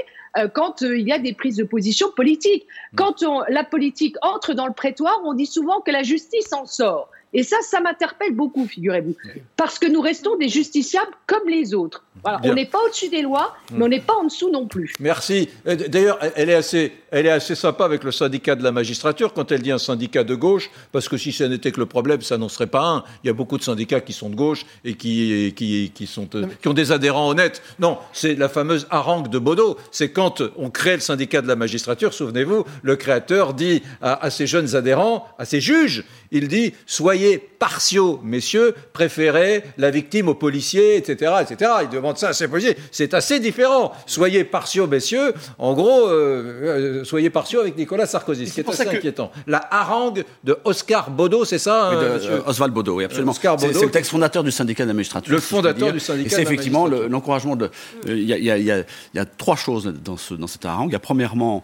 quand 0.54 0.82
il 0.82 1.08
y 1.08 1.14
a 1.14 1.20
des 1.20 1.34
prises 1.34 1.56
de 1.58 1.64
position 1.64 2.08
politiques. 2.14 2.66
Mmh. 2.66 2.96
Quand 2.96 3.24
on, 3.24 3.42
la 3.50 3.64
politique 3.64 4.16
entre 4.24 4.54
dans 4.54 4.68
le 4.68 4.74
prétoire, 4.74 5.22
on 5.24 5.34
dit 5.34 5.46
souvent 5.46 5.80
que 5.82 5.92
la 5.92 6.02
justice 6.02 6.52
en 6.52 6.66
sort. 6.66 7.10
Et 7.38 7.44
ça, 7.44 7.58
ça 7.62 7.82
m'interpelle 7.82 8.34
beaucoup, 8.34 8.66
figurez-vous. 8.66 9.14
Parce 9.58 9.78
que 9.78 9.88
nous 9.88 10.00
restons 10.00 10.38
des 10.38 10.48
justiciables 10.48 11.12
comme 11.28 11.50
les 11.50 11.74
autres. 11.74 12.06
On 12.24 12.54
n'est 12.54 12.66
pas 12.66 12.80
au-dessus 12.86 13.10
des 13.10 13.22
lois, 13.22 13.54
mais 13.72 13.84
on 13.84 13.88
n'est 13.90 14.00
pas 14.00 14.14
en 14.16 14.24
dessous 14.24 14.50
non 14.50 14.68
plus. 14.68 14.94
Merci. 15.02 15.50
D'ailleurs, 15.66 16.18
elle, 16.38 16.50
est 16.50 16.56
assez, 16.56 16.94
elle 17.12 17.26
est 17.26 17.32
assez 17.32 17.54
sympa 17.54 17.84
avec 17.84 18.06
le 18.06 18.14
syndicat 18.14 18.56
de 18.56 18.64
la 18.64 18.72
magistrature 18.72 19.34
quand 19.34 19.52
elle 19.52 19.62
dit 19.62 19.74
un 19.74 19.78
syndicat 19.78 20.24
de 20.24 20.34
gauche, 20.34 20.72
parce 20.94 21.10
que 21.10 21.18
si 21.18 21.34
ce 21.34 21.44
n'était 21.44 21.74
que 21.74 21.80
le 21.82 21.86
problème, 21.86 22.22
ça 22.22 22.38
n'en 22.38 22.48
serait 22.48 22.68
pas 22.68 22.86
un. 22.86 23.04
Il 23.26 23.28
y 23.28 23.30
a 23.30 23.34
beaucoup 23.34 23.58
de 23.58 23.64
syndicats 23.64 24.00
qui 24.00 24.14
sont 24.14 24.30
de 24.30 24.36
gauche 24.36 24.66
et 24.86 24.96
qui, 24.96 25.54
qui, 25.58 25.92
qui, 25.94 26.08
sont, 26.08 26.28
qui 26.62 26.68
ont 26.70 26.74
des 26.74 26.94
adhérents 26.94 27.28
honnêtes. 27.28 27.62
Non, 27.80 27.98
c'est 28.14 28.36
la 28.36 28.48
fameuse 28.48 28.88
harangue 28.92 29.28
de 29.28 29.40
Baudot. 29.40 29.78
C'est 29.92 30.12
quand 30.12 30.42
on 30.56 30.70
crée 30.70 30.94
le 30.94 31.02
syndicat 31.02 31.42
de 31.42 31.50
la 31.50 31.58
magistrature, 31.58 32.14
souvenez-vous, 32.14 32.64
le 32.82 32.96
créateur 32.96 33.54
dit 33.54 33.84
à, 34.02 34.24
à 34.24 34.30
ses 34.30 34.48
jeunes 34.48 34.74
adhérents, 34.78 35.28
à 35.38 35.44
ses 35.44 35.60
juges, 35.60 36.06
il 36.32 36.48
dit 36.48 36.74
soyez 36.86 37.25
partiaux, 37.60 38.20
messieurs, 38.24 38.76
préférez 38.94 39.64
la 39.78 39.90
victime 39.90 40.30
aux 40.30 40.36
policiers, 40.36 40.98
etc., 40.98 41.34
etc. 41.42 41.72
Il 41.84 41.90
demande 41.90 42.18
ça 42.18 42.30
à 42.30 42.34
ses 42.34 42.48
policiers. 42.48 42.78
C'est 42.92 43.14
assez 43.14 43.40
différent. 43.40 43.92
Soyez 44.06 44.44
partiaux, 44.44 44.88
messieurs. 44.88 45.34
En 45.58 45.74
gros, 45.74 46.08
euh, 46.08 46.12
euh, 46.12 47.04
soyez 47.04 47.30
partiaux 47.30 47.62
avec 47.62 47.78
Nicolas 47.78 48.06
Sarkozy, 48.06 48.48
ce 48.48 48.54
qui 48.54 48.60
est 48.60 48.70
assez 48.70 48.88
inquiétant. 48.88 49.32
La 49.48 49.68
harangue 49.72 50.24
de 50.44 50.58
Oscar 50.64 51.10
Baudot, 51.10 51.46
c'est 51.46 51.58
ça, 51.58 51.92
oui, 51.92 51.98
euh, 52.00 52.42
Oswald 52.46 52.74
Baudot, 52.74 52.98
oui, 52.98 53.06
absolument. 53.06 53.34
C'est 53.34 53.82
le 53.82 53.92
texte 53.92 54.12
fondateur 54.12 54.44
du 54.44 54.52
syndicat 54.52 54.84
de 54.84 54.90
la 54.90 54.94
magistrature. 54.94 55.34
Le 55.34 55.40
fondateur 55.40 55.92
du 55.92 56.00
syndicat. 56.00 56.28
Et 56.28 56.30
c'est 56.30 56.42
effectivement 56.42 56.88
l'encouragement 56.88 57.56
de. 57.56 57.70
Il 58.06 58.24
y, 58.24 58.72
a 59.20 59.26
trois 59.38 59.56
choses 59.56 59.94
dans, 60.04 60.18
ce, 60.18 60.34
dans 60.34 60.48
cette 60.48 60.66
harangue. 60.66 60.90
Il 60.90 60.94
y 60.94 60.98
a 60.98 61.00
premièrement, 61.00 61.64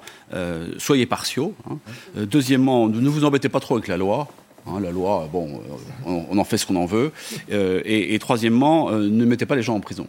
soyez 0.78 1.06
partiaux. 1.06 1.54
Hein. 1.70 1.78
Deuxièmement, 2.16 2.88
ne 2.88 3.10
vous 3.10 3.24
embêtez 3.24 3.50
pas 3.50 3.60
trop 3.60 3.76
avec 3.76 3.88
la 3.88 3.98
loi. 3.98 4.28
Hein, 4.68 4.80
la 4.80 4.92
loi, 4.92 5.28
bon, 5.32 5.62
euh, 6.08 6.22
on, 6.30 6.38
en 6.38 6.44
fait 6.44 6.58
ce 6.58 6.66
qu'on 6.66 6.76
en 6.76 6.86
veut. 6.86 7.12
Euh, 7.52 7.82
et, 7.84 8.18
troisièmement, 8.20 8.90
euh, 8.90 9.10
ne 9.10 9.26
mettez 9.26 9.46
pas 9.46 9.56
les 9.56 9.64
gens 9.64 9.76
en 9.76 9.80
prison. 9.80 10.08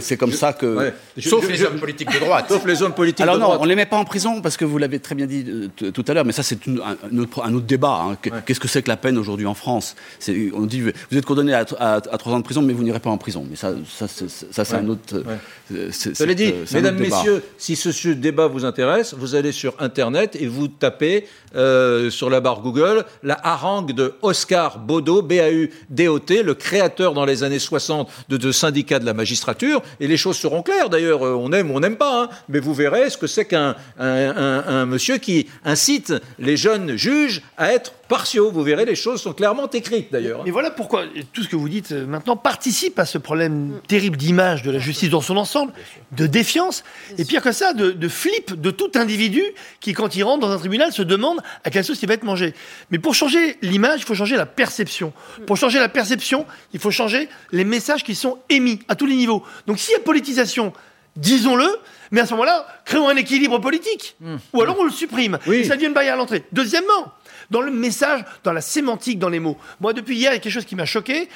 C'est 0.00 0.16
comme 0.16 0.32
ça 0.32 0.52
que. 0.52 0.92
sauf 1.18 1.48
les 1.48 1.62
hommes 1.64 1.78
politiques 1.78 2.12
de 2.12 2.18
droite. 2.18 2.46
Sauf 2.48 2.64
les 2.66 2.82
hommes 2.82 2.94
politiques 2.94 3.20
Alors 3.20 3.38
non, 3.38 3.56
on 3.58 3.64
ne 3.64 3.68
les 3.68 3.76
met 3.76 3.86
pas 3.86 3.96
en 3.96 4.04
prison 4.04 4.40
parce 4.40 4.56
que 4.56 4.64
vous 4.64 4.78
l'avez 4.78 4.98
très 4.98 5.14
bien 5.14 5.26
dit 5.26 5.44
euh, 5.48 5.90
tout 5.90 6.04
à 6.06 6.14
l'heure, 6.14 6.24
mais 6.24 6.32
ça 6.32 6.42
c'est 6.42 6.58
un, 6.66 7.18
autre, 7.18 7.44
un, 7.44 7.54
autre, 7.54 7.66
débat. 7.66 8.02
Hein. 8.02 8.16
Qu'est-ce 8.46 8.60
que 8.60 8.68
c'est 8.68 8.82
que 8.82 8.88
la 8.88 8.96
peine 8.96 9.18
aujourd'hui 9.18 9.46
en 9.46 9.54
France? 9.54 9.96
On 10.28 10.66
dit 10.66 10.80
vous 10.80 11.18
êtes 11.18 11.26
condamné 11.26 11.54
à, 11.54 11.64
trois 11.64 12.32
ans 12.32 12.38
de 12.38 12.44
prison, 12.44 12.62
mais 12.62 12.72
vous 12.72 12.82
n'irez 12.84 13.00
pas 13.00 13.10
en 13.10 13.18
prison. 13.18 13.46
Mais 13.48 13.56
ça, 13.56 13.72
ça, 13.88 14.64
c'est 14.64 14.74
un 14.74 14.88
autre. 14.88 15.22
Cela 15.70 16.34
dit, 16.34 16.52
euh, 16.52 16.64
mesdames, 16.72 16.98
messieurs, 16.98 17.42
si 17.58 17.76
ce 17.76 18.08
débat 18.08 18.46
vous 18.46 18.64
intéresse, 18.64 19.14
vous 19.16 19.34
allez 19.34 19.52
sur 19.52 19.74
Internet 19.78 20.36
et 20.38 20.46
vous 20.46 20.68
tapez 20.68 21.26
euh, 21.54 22.10
sur 22.10 22.30
la 22.30 22.40
barre 22.40 22.60
Google 22.60 23.04
la 23.22 23.38
harangue 23.42 23.92
de 23.92 24.14
Oscar 24.22 24.78
Baudot, 24.78 25.22
B-A-U-D-O-T, 25.22 26.42
le 26.42 26.54
créateur 26.54 27.14
dans 27.14 27.24
les 27.24 27.42
années 27.42 27.58
60 27.58 28.08
de, 28.28 28.36
de 28.36 28.52
syndicat 28.70 29.00
de 29.00 29.04
la 29.04 29.14
magistrature, 29.14 29.82
et 29.98 30.06
les 30.06 30.16
choses 30.16 30.36
seront 30.36 30.62
claires 30.62 30.90
d'ailleurs, 30.90 31.26
euh, 31.26 31.34
on 31.34 31.52
aime 31.52 31.72
ou 31.72 31.74
on 31.74 31.80
n'aime 31.80 31.96
pas, 31.96 32.22
hein. 32.22 32.28
mais 32.48 32.60
vous 32.60 32.72
verrez 32.72 33.10
ce 33.10 33.18
que 33.18 33.26
c'est 33.26 33.44
qu'un 33.44 33.74
un, 33.98 34.86
monsieur 34.86 35.18
qui 35.18 35.48
incite 35.64 36.14
les 36.38 36.56
jeunes 36.56 36.96
juges 36.96 37.42
à 37.56 37.72
être 37.72 37.92
partiaux. 38.10 38.50
Vous 38.50 38.62
verrez, 38.64 38.84
les 38.84 38.96
choses 38.96 39.22
sont 39.22 39.32
clairement 39.32 39.70
écrites 39.70 40.12
d'ailleurs. 40.12 40.42
Et 40.44 40.50
voilà 40.50 40.70
pourquoi 40.70 41.04
tout 41.32 41.44
ce 41.44 41.48
que 41.48 41.54
vous 41.54 41.68
dites 41.68 41.92
euh, 41.92 42.06
maintenant 42.06 42.36
participe 42.36 42.98
à 42.98 43.06
ce 43.06 43.18
problème 43.18 43.80
terrible 43.86 44.16
d'image 44.16 44.62
de 44.62 44.70
la 44.72 44.80
justice 44.80 45.10
dans 45.10 45.20
son 45.20 45.36
ensemble, 45.36 45.72
de 46.12 46.26
défiance, 46.26 46.82
et 47.16 47.24
pire 47.24 47.40
que 47.40 47.52
ça, 47.52 47.72
de, 47.72 47.92
de, 47.92 48.08
flip 48.08 48.60
de 48.60 48.70
tout 48.72 48.90
individu 48.96 49.42
qui, 49.78 49.92
quand 49.92 50.16
il 50.16 50.24
rentre 50.24 50.40
dans 50.40 50.50
un 50.50 50.58
tribunal, 50.58 50.92
se 50.92 51.02
demande 51.02 51.38
à 51.62 51.70
quelle 51.70 51.84
sauce 51.84 52.02
il 52.02 52.08
va 52.08 52.14
être 52.14 52.24
mangé. 52.24 52.52
Mais 52.90 52.98
pour 52.98 53.14
changer 53.14 53.56
l'image, 53.62 54.00
il 54.00 54.04
faut 54.04 54.16
changer 54.16 54.36
la 54.36 54.46
perception. 54.46 55.12
Pour 55.46 55.56
changer 55.56 55.78
la 55.78 55.88
perception, 55.88 56.46
il 56.74 56.80
faut 56.80 56.90
changer 56.90 57.28
les 57.52 57.64
messages 57.64 58.02
qui 58.02 58.16
sont 58.16 58.38
émis 58.48 58.80
à 58.88 58.96
tous 58.96 59.06
les 59.06 59.14
niveaux. 59.14 59.44
Donc 59.68 59.78
s'il 59.78 59.92
y 59.92 59.96
a 59.96 60.00
politisation, 60.00 60.72
disons-le, 61.14 61.68
mais 62.10 62.22
à 62.22 62.26
ce 62.26 62.32
moment-là, 62.32 62.66
créons 62.84 63.08
un 63.08 63.16
équilibre 63.16 63.60
politique. 63.60 64.16
Mmh. 64.20 64.36
Ou 64.52 64.62
alors 64.62 64.76
on 64.80 64.84
le 64.84 64.90
supprime. 64.90 65.38
Et 65.46 65.62
ça 65.62 65.76
devient 65.76 65.86
une 65.86 65.94
barrière 65.94 66.14
à 66.14 66.16
l'entrée. 66.16 66.44
Deuxièmement, 66.50 67.12
dans 67.50 67.60
le 67.60 67.70
message, 67.70 68.24
dans 68.44 68.52
la 68.52 68.60
sémantique, 68.60 69.18
dans 69.18 69.28
les 69.28 69.40
mots. 69.40 69.56
Moi, 69.80 69.92
depuis 69.92 70.16
hier, 70.16 70.30
il 70.32 70.34
y 70.34 70.36
a 70.36 70.40
quelque 70.40 70.52
chose 70.52 70.64
qui 70.64 70.76
m'a 70.76 70.86
choqué. 70.86 71.28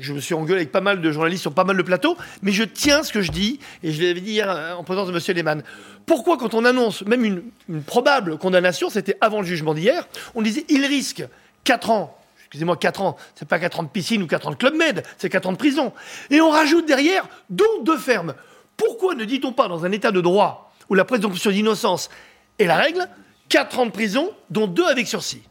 Je 0.00 0.12
me 0.12 0.20
suis 0.20 0.34
engueulé 0.34 0.60
avec 0.60 0.72
pas 0.72 0.80
mal 0.80 1.00
de 1.00 1.12
journalistes 1.12 1.42
sur 1.42 1.54
pas 1.54 1.64
mal 1.64 1.76
de 1.76 1.82
plateaux, 1.82 2.16
mais 2.42 2.52
je 2.52 2.64
tiens 2.64 3.02
ce 3.02 3.12
que 3.12 3.22
je 3.22 3.32
dis, 3.32 3.58
et 3.82 3.92
je 3.92 4.02
l'avais 4.02 4.20
dit 4.20 4.32
hier 4.32 4.50
euh, 4.50 4.74
en 4.74 4.84
présence 4.84 5.08
de 5.08 5.12
M. 5.12 5.36
Lehmann. 5.36 5.62
Pourquoi, 6.06 6.36
quand 6.36 6.54
on 6.54 6.64
annonce 6.64 7.02
même 7.06 7.24
une, 7.24 7.82
probable 7.82 8.36
condamnation, 8.38 8.90
c'était 8.90 9.16
avant 9.20 9.40
le 9.40 9.46
jugement 9.46 9.74
d'hier, 9.74 10.06
on 10.34 10.42
disait 10.42 10.66
il 10.68 10.84
risque 10.84 11.24
4 11.64 11.90
ans, 11.90 12.18
excusez-moi, 12.40 12.76
4 12.76 13.00
ans, 13.00 13.16
c'est 13.34 13.48
pas 13.48 13.58
4 13.58 13.80
ans 13.80 13.82
de 13.84 13.88
piscine 13.88 14.22
ou 14.22 14.26
4 14.26 14.48
ans 14.48 14.50
de 14.50 14.56
Club 14.56 14.74
Med, 14.74 15.02
c'est 15.16 15.30
4 15.30 15.46
ans 15.46 15.52
de 15.52 15.56
prison. 15.56 15.92
Et 16.30 16.42
on 16.42 16.50
rajoute 16.50 16.86
derrière, 16.86 17.26
dont 17.48 17.64
deux 17.82 17.96
fermes. 17.96 18.34
Pourquoi 18.76 19.14
ne 19.14 19.24
dit-on 19.24 19.52
pas, 19.52 19.68
dans 19.68 19.84
un 19.86 19.92
état 19.92 20.10
de 20.10 20.20
droit 20.20 20.72
où 20.90 20.94
la 20.94 21.06
présomption 21.06 21.50
d'innocence 21.50 22.10
est 22.58 22.66
la 22.66 22.76
règle, 22.76 23.08
4 23.48 23.78
ans 23.78 23.86
de 23.86 23.90
prison, 23.90 24.30
dont 24.50 24.66
2 24.66 24.84
avec 24.84 25.06
sursis? 25.06 25.42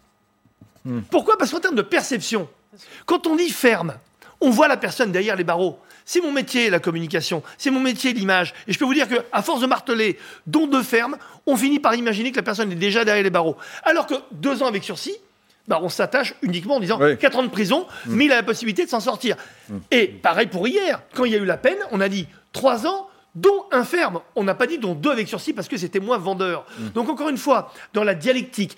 Hmm. 0.86 1.02
Pourquoi 1.10 1.38
Parce 1.38 1.52
qu'en 1.52 1.60
termes 1.60 1.75
de 1.75 1.82
perception, 1.82 2.48
quand 3.06 3.28
on 3.28 3.36
dit 3.36 3.50
ferme, 3.50 3.96
on 4.42 4.50
voit 4.50 4.68
la 4.68 4.78
personne 4.78 5.12
derrière 5.12 5.36
les 5.36 5.44
barreaux. 5.44 5.80
C'est 6.06 6.22
mon 6.22 6.32
métier, 6.32 6.70
la 6.70 6.80
communication. 6.80 7.44
C'est 7.58 7.72
mon 7.72 7.80
métier, 7.80 8.13
l'image. 8.13 8.54
Et 8.68 8.74
je 8.74 8.80
peux 8.80 8.86
vous 8.86 8.94
dire 8.94 9.08
qu'à 9.08 9.42
force 9.42 9.62
de 9.62 9.68
marteler, 9.68 10.20
dont 10.48 10.68
deux 10.68 10.84
fermes, 10.84 11.18
on 11.46 11.56
finit 11.56 11.80
par 11.80 11.96
imaginer 11.96 12.32
que 12.32 12.38
la 12.38 12.44
personne 12.44 12.72
est 12.72 12.75
déjà 12.75 13.06
derrière 13.06 13.24
les 13.24 13.30
barreaux. 13.30 13.56
Alors 13.84 14.06
que 14.06 14.16
deux 14.32 14.62
ans 14.62 14.68
avec 14.68 14.84
sursis, 14.84 15.16
bah, 15.68 15.80
on 15.82 15.88
s'attache 15.88 16.36
uniquement 16.42 16.75
en 16.75 16.80
disant 16.82 17.00
quatre 17.20 17.38
ans 17.38 17.44
de 17.44 17.48
prison, 17.48 17.88
mm. 18.06 18.16
mais 18.16 18.25
il 18.25 18.32
a 18.34 18.36
la 18.36 18.44
possibilité 18.44 18.84
de 18.84 18.90
s'en 18.90 19.00
sortir. 19.00 19.38
Mm. 19.70 19.78
Et 19.92 20.08
pareil 20.08 20.48
pour 20.48 20.68
hier, 20.68 21.02
quand 21.13 21.24
il 21.24 21.32
y 21.32 21.36
a 21.36 21.40
eu 21.40 21.46
la 21.46 21.58
peine, 21.58 21.78
on 21.92 22.02
a 22.02 22.10
dit 22.10 22.28
trois 22.52 22.86
ans, 22.86 23.08
dont 23.36 23.66
un 23.72 23.84
ferme. 23.84 24.20
On 24.36 24.44
n'a 24.44 24.56
pas 24.56 24.68
dit 24.68 24.78
dont 24.78 24.94
deux 24.94 25.10
avec 25.10 25.28
sursis 25.28 25.54
parce 25.54 25.68
que 25.68 25.78
c'était 25.78 26.00
moins 26.00 26.18
vendeur. 26.18 26.66
Donc 26.94 27.10
encore 27.10 27.30
une 27.30 27.38
fois, 27.38 27.74
dans 27.94 28.04
la 28.04 28.13
dialectique, 28.13 28.78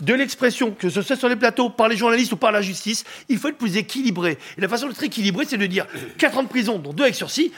de 0.00 0.14
l'expression, 0.14 0.72
que 0.72 0.90
ce 0.90 1.02
soit 1.02 1.16
sur 1.16 1.28
les 1.28 1.36
plateaux, 1.36 1.70
par 1.70 1.88
les 1.88 1.96
journalistes 1.96 2.32
ou 2.32 2.36
par 2.36 2.52
la 2.52 2.62
justice, 2.62 3.04
il 3.28 3.38
faut 3.38 3.48
être 3.48 3.58
plus 3.58 3.76
équilibré. 3.76 4.38
Et 4.58 4.60
la 4.60 4.68
façon 4.68 4.88
d'être 4.88 5.02
équilibré, 5.02 5.44
c'est 5.48 5.58
de 5.58 5.66
dire 5.66 5.86
4 6.18 6.38
ans 6.38 6.42
de 6.42 6.48
prison, 6.48 6.78
dont 6.78 6.92
2 6.92 7.02
avec 7.02 7.14
sursis. 7.14 7.52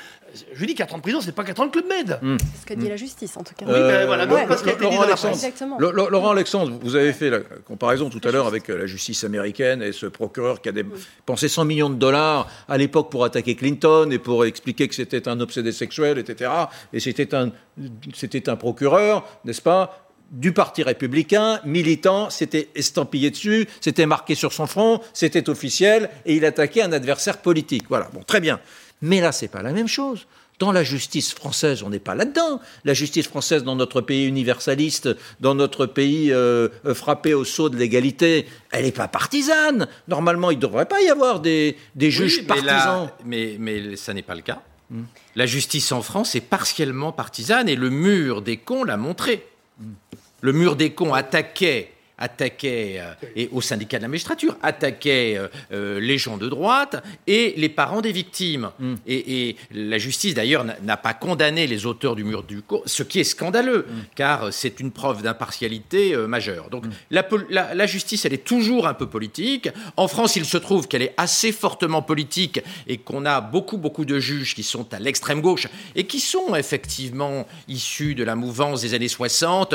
Je 0.53 0.67
dis 0.67 0.75
4 0.75 0.95
ans 0.95 0.97
de 0.99 1.03
prison, 1.03 1.21
c'est 1.23 1.35
pas 1.35 1.45
4 1.45 1.61
ans 1.61 1.67
de 1.67 1.71
Club 1.71 1.87
Med. 1.87 2.19
Hmm. 2.21 2.37
C'est 2.39 2.63
ce 2.63 2.67
que 2.67 2.75
dit 2.75 2.89
la 2.89 2.97
justice, 2.97 3.37
en 3.37 3.43
tout 3.43 3.55
cas. 3.55 3.65
Oui, 3.67 3.73
ben 3.73 4.07
voilà, 4.07 4.27
parce 4.27 4.65
Laurent, 4.81 5.03
Alexandre, 5.03 6.11
Laurent 6.11 6.31
Alexandre, 6.31 6.79
vous 6.83 6.95
avez 6.95 7.13
fait 7.13 7.31
la 7.31 7.41
comparaison 7.41 8.11
tout 8.11 8.21
à 8.29 8.31
l'heure 8.31 8.47
avec 8.47 8.69
euh, 8.69 8.77
la 8.77 8.87
justice 8.87 9.25
américaine 9.25 9.83
et 9.83 9.93
ce 9.93 10.07
procureur 10.07 10.61
qui 10.61 10.69
a 10.69 10.73
dépensé 10.73 11.49
100 11.49 11.65
millions 11.65 11.91
de 11.91 11.95
dollars 11.95 12.49
à 12.69 12.77
l'époque 12.77 13.11
pour 13.11 13.25
attaquer 13.25 13.55
Clinton 13.55 14.11
et 14.11 14.19
pour 14.19 14.45
expliquer 14.45 14.89
que 14.89 14.95
c'était 14.95 15.27
un 15.29 15.41
obsédé 15.41 15.73
sexuel, 15.73 16.19
etc. 16.19 16.51
Et 16.93 17.01
c'était 17.01 17.35
un, 17.35 17.51
c'était 18.15 18.49
un 18.51 18.57
procureur, 18.57 19.25
n'est-ce 19.45 19.63
pas 19.63 20.06
du 20.31 20.53
Parti 20.53 20.83
républicain, 20.83 21.61
militant, 21.65 22.31
c'était 22.31 22.69
estampillé 22.75 23.31
dessus, 23.31 23.69
c'était 23.81 24.07
marqué 24.07 24.35
sur 24.35 24.53
son 24.53 24.67
front, 24.67 25.01
c'était 25.13 25.49
officiel, 25.49 26.11
et 26.25 26.35
il 26.35 26.45
attaquait 26.45 26.83
un 26.83 26.93
adversaire 26.93 27.39
politique. 27.39 27.85
Voilà, 27.89 28.09
bon, 28.13 28.23
très 28.23 28.41
bien. 28.41 28.61
Mais 29.03 29.21
là, 29.21 29.33
c'est 29.33 29.49
pas 29.49 29.63
la 29.63 29.73
même 29.73 29.89
chose. 29.89 30.27
Dans 30.59 30.73
la 30.73 30.83
justice 30.83 31.35
française, 31.35 31.83
on 31.83 31.91
n'est 31.91 31.99
pas 31.99 32.15
là-dedans. 32.15 32.61
La 32.85 32.95
justice 32.95 33.29
française, 33.29 33.63
dans 33.63 33.77
notre 33.77 34.01
pays 34.01 34.25
universaliste, 34.25 35.11
dans 35.39 35.55
notre 35.55 35.85
pays 35.85 36.33
euh, 36.33 36.69
frappé 36.95 37.35
au 37.35 37.45
sceau 37.45 37.69
de 37.69 37.77
l'égalité, 37.77 38.47
elle 38.73 38.87
n'est 38.87 38.93
pas 38.93 39.07
partisane. 39.07 39.87
Normalement, 40.09 40.51
il 40.51 40.57
ne 40.57 40.63
devrait 40.63 40.87
pas 40.87 41.03
y 41.03 41.11
avoir 41.11 41.41
des, 41.41 41.77
juges 41.99 42.47
partisans. 42.47 43.11
mais, 43.27 43.57
mais 43.59 43.97
ça 43.97 44.15
n'est 44.15 44.23
pas 44.23 44.35
le 44.35 44.41
cas. 44.41 44.63
La 45.35 45.47
justice 45.47 45.93
en 45.93 46.01
France 46.01 46.35
est 46.35 46.41
partiellement 46.41 47.13
partisane 47.13 47.69
et 47.69 47.77
le 47.77 47.91
mur 47.91 48.41
des 48.41 48.57
cons 48.57 48.85
l'a 48.85 48.97
montré. 48.97 49.45
Le 50.41 50.53
mur 50.53 50.77
des 50.77 50.93
cons 50.93 51.15
attaquait 51.15 51.93
attaquait, 52.19 52.97
euh, 52.99 53.13
et 53.35 53.49
au 53.53 53.61
syndicat 53.61 53.99
de 53.99 54.03
la 54.03 54.09
magistrature, 54.09 54.57
attaquait 54.63 55.37
euh, 55.37 55.49
euh, 55.73 56.01
les 56.01 56.17
gens 56.17 56.39
de 56.39 56.49
droite 56.49 57.03
et 57.27 57.55
les 57.57 57.69
parents 57.69 58.01
des 58.01 58.13
victimes. 58.13 58.71
Mm. 58.79 58.95
Et, 59.07 59.57
la 59.73 59.99
justice, 59.99 60.35
d'ailleurs, 60.35 60.65
n'a 60.83 60.97
pas 60.97 61.15
condamné 61.15 61.67
les 61.67 61.87
auteurs 61.87 62.17
du 62.17 62.25
mur 62.25 62.43
du 62.43 62.63
co, 62.63 62.83
ce 62.87 63.03
qui 63.03 63.21
est 63.21 63.25
scandaleux, 63.25 63.87
mm. 63.89 63.95
car 64.15 64.53
c'est 64.53 64.81
une 64.81 64.91
preuve 64.91 65.23
d'impartialité 65.23 66.17
majeure. 66.17 66.71
Donc 66.71 66.87
mm. 66.87 66.91
la, 67.11 67.75
la, 67.75 67.87
justice, 67.87 68.25
elle 68.25 68.33
est 68.33 68.45
toujours 68.45 68.87
un 68.87 68.95
peu 68.95 69.07
politique. 69.07 69.69
En 69.97 70.09
France, 70.09 70.37
il 70.37 70.45
se 70.45 70.57
trouve 70.57 70.89
qu'elle 70.89 71.03
est 71.03 71.15
assez 71.17 71.53
fortement 71.53 72.03
politique 72.03 72.61
et 72.87 72.99
qu'on 72.99 73.27
a 73.27 73.41
beaucoup, 73.41 73.77
beaucoup 73.77 74.05
de 74.05 74.19
juges 74.19 74.55
qui 74.55 74.63
sont 74.63 74.93
à 74.95 74.99
l'extrême 74.99 75.41
gauche 75.41 75.69
et 75.95 76.07
qui 76.07 76.21
sont 76.21 76.55
effectivement 76.55 77.47
issus 77.69 78.15
de 78.15 78.25
la 78.25 78.37
mouvance 78.37 78.81
des 78.83 78.95
années 78.95 79.09
60, 79.09 79.75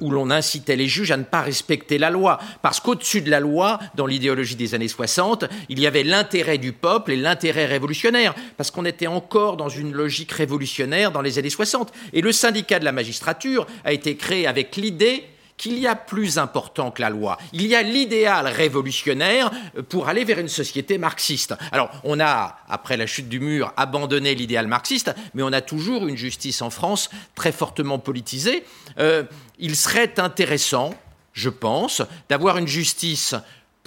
où 0.00 0.10
l'on 0.10 0.30
incitait 0.30 0.76
les 0.76 0.88
juges 0.88 1.10
à 1.10 1.16
ne 1.16 1.24
pas 1.24 1.42
respecter 1.42 1.77
la 1.90 2.10
loi. 2.10 2.38
Parce 2.62 2.80
qu'au-dessus 2.80 3.22
de 3.22 3.30
la 3.30 3.40
loi, 3.40 3.78
dans 3.94 4.06
l'idéologie 4.06 4.56
des 4.56 4.74
années 4.74 4.88
60, 4.88 5.44
il 5.68 5.80
y 5.80 5.86
avait 5.86 6.04
l'intérêt 6.04 6.58
du 6.58 6.72
peuple 6.72 7.12
et 7.12 7.16
l'intérêt 7.16 7.66
révolutionnaire. 7.66 8.34
Parce 8.56 8.70
qu'on 8.70 8.84
était 8.84 9.06
encore 9.06 9.56
dans 9.56 9.68
une 9.68 9.92
logique 9.92 10.32
révolutionnaire 10.32 11.12
dans 11.12 11.22
les 11.22 11.38
années 11.38 11.50
60. 11.50 11.92
Et 12.12 12.20
le 12.20 12.32
syndicat 12.32 12.78
de 12.78 12.84
la 12.84 12.92
magistrature 12.92 13.66
a 13.84 13.92
été 13.92 14.16
créé 14.16 14.46
avec 14.46 14.76
l'idée 14.76 15.24
qu'il 15.58 15.78
y 15.78 15.86
a 15.86 15.96
plus 15.96 16.38
important 16.38 16.90
que 16.90 17.02
la 17.02 17.10
loi. 17.10 17.36
Il 17.52 17.66
y 17.66 17.74
a 17.74 17.82
l'idéal 17.82 18.46
révolutionnaire 18.46 19.50
pour 19.88 20.08
aller 20.08 20.24
vers 20.24 20.38
une 20.38 20.48
société 20.48 20.96
marxiste. 20.96 21.54
Alors, 21.72 21.90
on 22.04 22.20
a, 22.20 22.56
après 22.68 22.96
la 22.96 23.06
chute 23.06 23.28
du 23.28 23.40
mur, 23.40 23.74
abandonné 23.76 24.34
l'idéal 24.34 24.68
marxiste, 24.68 25.14
mais 25.34 25.42
on 25.42 25.52
a 25.52 25.60
toujours 25.60 26.06
une 26.06 26.16
justice 26.16 26.62
en 26.62 26.70
France 26.70 27.10
très 27.34 27.52
fortement 27.52 27.98
politisée. 27.98 28.64
Euh, 28.98 29.24
il 29.58 29.74
serait 29.74 30.18
intéressant 30.20 30.94
je 31.38 31.50
pense, 31.50 32.02
d'avoir 32.28 32.58
une 32.58 32.66
justice 32.66 33.36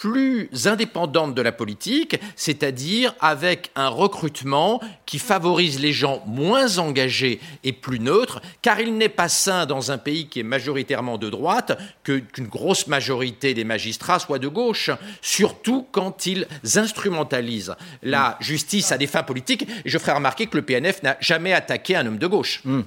plus 0.02 0.50
indépendante 0.66 1.36
de 1.36 1.44
la 1.44 1.52
politique, 1.52 2.20
c'est-à-dire 2.36 3.14
avec 3.20 3.70
un 3.76 3.88
recrutement 3.88 4.82
qui 5.06 5.20
favorise 5.20 5.80
les 5.80 5.94
gens 5.94 6.24
moins 6.26 6.80
engagés 6.80 7.40
et 7.64 7.72
plus 7.72 8.00
neutres, 8.00 8.42
car 8.64 8.80
il 8.80 8.98
n'est 8.98 9.10
pas 9.10 9.30
sain 9.30 9.68
dans 9.68 9.92
un 9.92 10.00
pays 10.00 10.28
qui 10.28 10.40
est 10.40 10.44
majoritairement 10.44 11.20
de 11.20 11.30
droite 11.30 11.78
qu'une 12.04 12.48
grosse 12.48 12.88
majorité 12.88 13.54
des 13.54 13.64
magistrats 13.64 14.18
soit 14.18 14.40
de 14.40 14.48
gauche, 14.48 14.90
surtout 15.22 15.86
quand 15.92 16.26
ils 16.26 16.48
instrumentalisent 16.78 17.76
la 18.02 18.38
justice 18.40 18.92
à 18.92 18.98
des 18.98 19.06
fins 19.06 19.22
politiques. 19.22 19.68
Et 19.86 19.90
je 19.90 20.00
ferai 20.00 20.14
remarquer 20.14 20.48
que 20.48 20.58
le 20.58 20.64
PNF 20.64 21.04
n'a 21.04 21.16
jamais 21.20 21.54
attaqué 21.54 21.96
un 21.96 22.08
homme 22.08 22.18
de 22.18 22.26
gauche. 22.26 22.64
Mmh, 22.66 22.82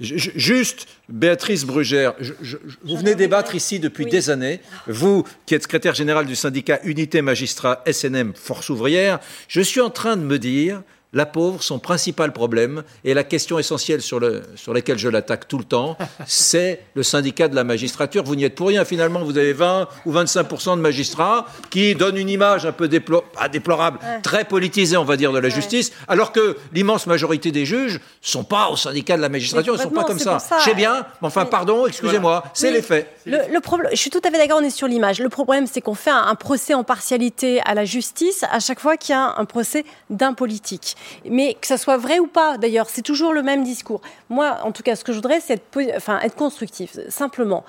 juste, 0.00 0.88
Béatrice 1.08 1.64
Brugère, 1.64 2.14
vous 2.82 2.96
venez 2.96 3.14
débattre 3.14 3.54
ici 3.54 3.78
depuis 3.78 4.06
des 4.06 4.30
années, 4.30 4.58
vous 4.88 5.24
qui 5.46 5.54
êtes 5.54 5.62
secrétaire 5.62 5.94
général 5.94 6.26
du 6.26 6.39
syndicat 6.40 6.80
Unité 6.84 7.20
Magistrat 7.22 7.84
SNM 7.90 8.32
Force 8.34 8.70
Ouvrière, 8.70 9.20
je 9.46 9.60
suis 9.60 9.80
en 9.80 9.90
train 9.90 10.16
de 10.16 10.22
me 10.22 10.38
dire 10.38 10.82
la 11.12 11.26
pauvre, 11.26 11.62
son 11.62 11.78
principal 11.78 12.32
problème, 12.32 12.82
et 13.04 13.14
la 13.14 13.24
question 13.24 13.58
essentielle 13.58 14.00
sur, 14.00 14.20
le, 14.20 14.42
sur 14.54 14.72
laquelle 14.72 14.98
je 14.98 15.08
l'attaque 15.08 15.48
tout 15.48 15.58
le 15.58 15.64
temps, 15.64 15.96
c'est 16.26 16.80
le 16.94 17.02
syndicat 17.02 17.48
de 17.48 17.56
la 17.56 17.64
magistrature. 17.64 18.22
Vous 18.24 18.36
n'y 18.36 18.44
êtes 18.44 18.54
pour 18.54 18.68
rien, 18.68 18.84
finalement, 18.84 19.20
vous 19.20 19.36
avez 19.36 19.52
20 19.52 19.88
ou 20.06 20.12
25% 20.12 20.76
de 20.76 20.80
magistrats 20.80 21.46
qui 21.70 21.94
donnent 21.94 22.16
une 22.16 22.28
image 22.28 22.64
un 22.64 22.72
peu 22.72 22.88
déplorable, 22.88 23.98
très 24.22 24.44
politisée, 24.44 24.96
on 24.96 25.04
va 25.04 25.16
dire, 25.16 25.32
de 25.32 25.38
la 25.38 25.48
justice, 25.48 25.92
alors 26.06 26.32
que 26.32 26.56
l'immense 26.72 27.06
majorité 27.06 27.50
des 27.50 27.66
juges 27.66 27.94
ne 27.94 28.00
sont 28.20 28.44
pas 28.44 28.68
au 28.68 28.76
syndicat 28.76 29.16
de 29.16 29.22
la 29.22 29.28
magistrature, 29.28 29.74
ils 29.74 29.78
ne 29.78 29.82
sont 29.82 29.90
pas 29.90 30.04
comme 30.04 30.18
ça. 30.18 30.38
Je 30.60 30.64
sais 30.64 30.74
bien, 30.74 31.06
mais 31.20 31.28
enfin, 31.28 31.44
pardon, 31.44 31.86
excusez-moi, 31.86 32.44
c'est 32.54 32.70
les 32.70 32.82
faits. 32.82 33.08
Le, 33.26 33.60
problème, 33.60 33.90
je 33.92 33.98
suis 33.98 34.10
tout 34.10 34.20
à 34.24 34.30
fait 34.30 34.38
d'accord, 34.38 34.58
on 34.60 34.64
est 34.64 34.70
sur 34.70 34.86
l'image. 34.86 35.20
Le 35.20 35.28
problème, 35.28 35.66
c'est 35.66 35.80
qu'on 35.80 35.94
fait 35.94 36.10
un, 36.10 36.34
procès 36.34 36.74
en 36.74 36.84
partialité 36.84 37.60
à 37.64 37.74
la 37.74 37.84
justice 37.84 38.44
à 38.50 38.60
chaque 38.60 38.80
fois 38.80 38.96
qu'il 38.96 39.14
y 39.14 39.18
a 39.18 39.34
un 39.36 39.44
procès 39.44 39.84
d'un 40.08 40.32
politique. 40.32 40.96
Mais 41.24 41.54
que 41.54 41.66
ça 41.66 41.78
soit 41.78 41.96
vrai 41.96 42.18
ou 42.18 42.26
pas, 42.26 42.58
d'ailleurs, 42.58 42.88
c'est 42.88 43.02
toujours 43.02 43.32
le 43.32 43.42
même 43.42 43.64
discours. 43.64 44.00
Moi, 44.28 44.58
en 44.62 44.72
tout 44.72 44.82
cas, 44.82 44.96
ce 44.96 45.04
que 45.04 45.12
je 45.12 45.18
voudrais, 45.18 45.40
c'est 45.40 45.54
être, 45.54 45.96
enfin, 45.96 46.20
être 46.20 46.36
constructif, 46.36 46.98
simplement. 47.08 47.64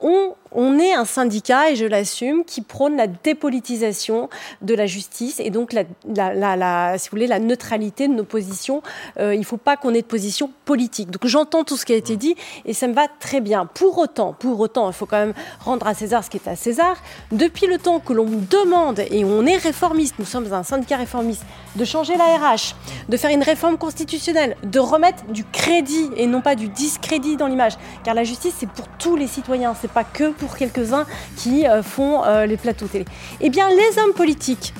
On, 0.00 0.34
on 0.54 0.78
est 0.78 0.94
un 0.94 1.04
syndicat, 1.04 1.70
et 1.70 1.76
je 1.76 1.86
l'assume, 1.86 2.44
qui 2.44 2.60
prône 2.60 2.96
la 2.96 3.06
dépolitisation 3.06 4.28
de 4.60 4.74
la 4.74 4.86
justice 4.86 5.40
et 5.40 5.50
donc, 5.50 5.72
la, 5.72 5.84
la, 6.34 6.98
si 6.98 7.08
vous 7.08 7.16
voulez, 7.16 7.26
la 7.26 7.38
neutralité 7.38 8.08
de 8.08 8.14
nos 8.14 8.24
positions. 8.24 8.82
Euh, 9.18 9.34
il 9.34 9.40
ne 9.40 9.44
faut 9.44 9.56
pas 9.56 9.76
qu'on 9.76 9.94
ait 9.94 10.02
de 10.02 10.06
position 10.06 10.50
politique. 10.64 11.10
Donc 11.10 11.26
j'entends 11.26 11.64
tout 11.64 11.76
ce 11.76 11.84
qui 11.84 11.92
a 11.92 11.96
été 11.96 12.16
dit 12.16 12.34
et 12.64 12.72
ça 12.72 12.86
me 12.88 12.94
va 12.94 13.06
très 13.08 13.40
bien. 13.40 13.66
Pour 13.66 13.98
autant, 13.98 14.32
pour 14.32 14.58
autant, 14.60 14.88
il 14.88 14.92
faut 14.92 15.06
quand 15.06 15.18
même 15.18 15.34
rendre 15.60 15.86
à 15.86 15.94
César 15.94 16.24
ce 16.24 16.30
qui 16.30 16.36
est 16.36 16.48
à 16.48 16.56
César. 16.56 16.96
Depuis 17.30 17.66
le 17.66 17.78
temps 17.78 18.00
que 18.00 18.12
l'on 18.12 18.26
demande, 18.50 19.00
et 19.10 19.24
on 19.24 19.46
est 19.46 19.56
réformiste, 19.56 20.16
nous 20.18 20.24
sommes 20.24 20.52
un 20.52 20.62
syndicat 20.62 20.96
réformiste, 20.96 21.44
de 21.76 21.84
changer 21.84 22.16
la 22.16 22.24
RH, 22.24 22.74
de 23.08 23.16
faire 23.16 23.30
une 23.30 23.42
réforme 23.42 23.78
constitutionnelle, 23.78 24.56
de 24.62 24.78
remettre 24.78 25.24
du 25.26 25.44
crédit 25.44 26.10
et 26.16 26.26
non 26.26 26.40
pas 26.40 26.54
du 26.54 26.68
discrédit 26.68 27.36
dans 27.36 27.46
l'image. 27.46 27.74
Car 28.04 28.14
la 28.14 28.24
justice, 28.24 28.54
c'est 28.58 28.68
pour 28.68 28.86
tous 28.98 29.16
les 29.16 29.26
citoyens, 29.26 29.74
c'est 29.80 29.90
pas 29.90 30.04
que 30.04 30.32
pour 30.42 30.56
quelques-uns 30.56 31.06
qui 31.36 31.66
euh, 31.66 31.82
font 31.82 32.24
euh, 32.24 32.46
les 32.46 32.56
plateaux 32.56 32.86
télé. 32.86 33.04
Eh 33.40 33.48
bien, 33.48 33.68
les 33.68 33.98
hommes 33.98 34.12
politiques 34.12 34.74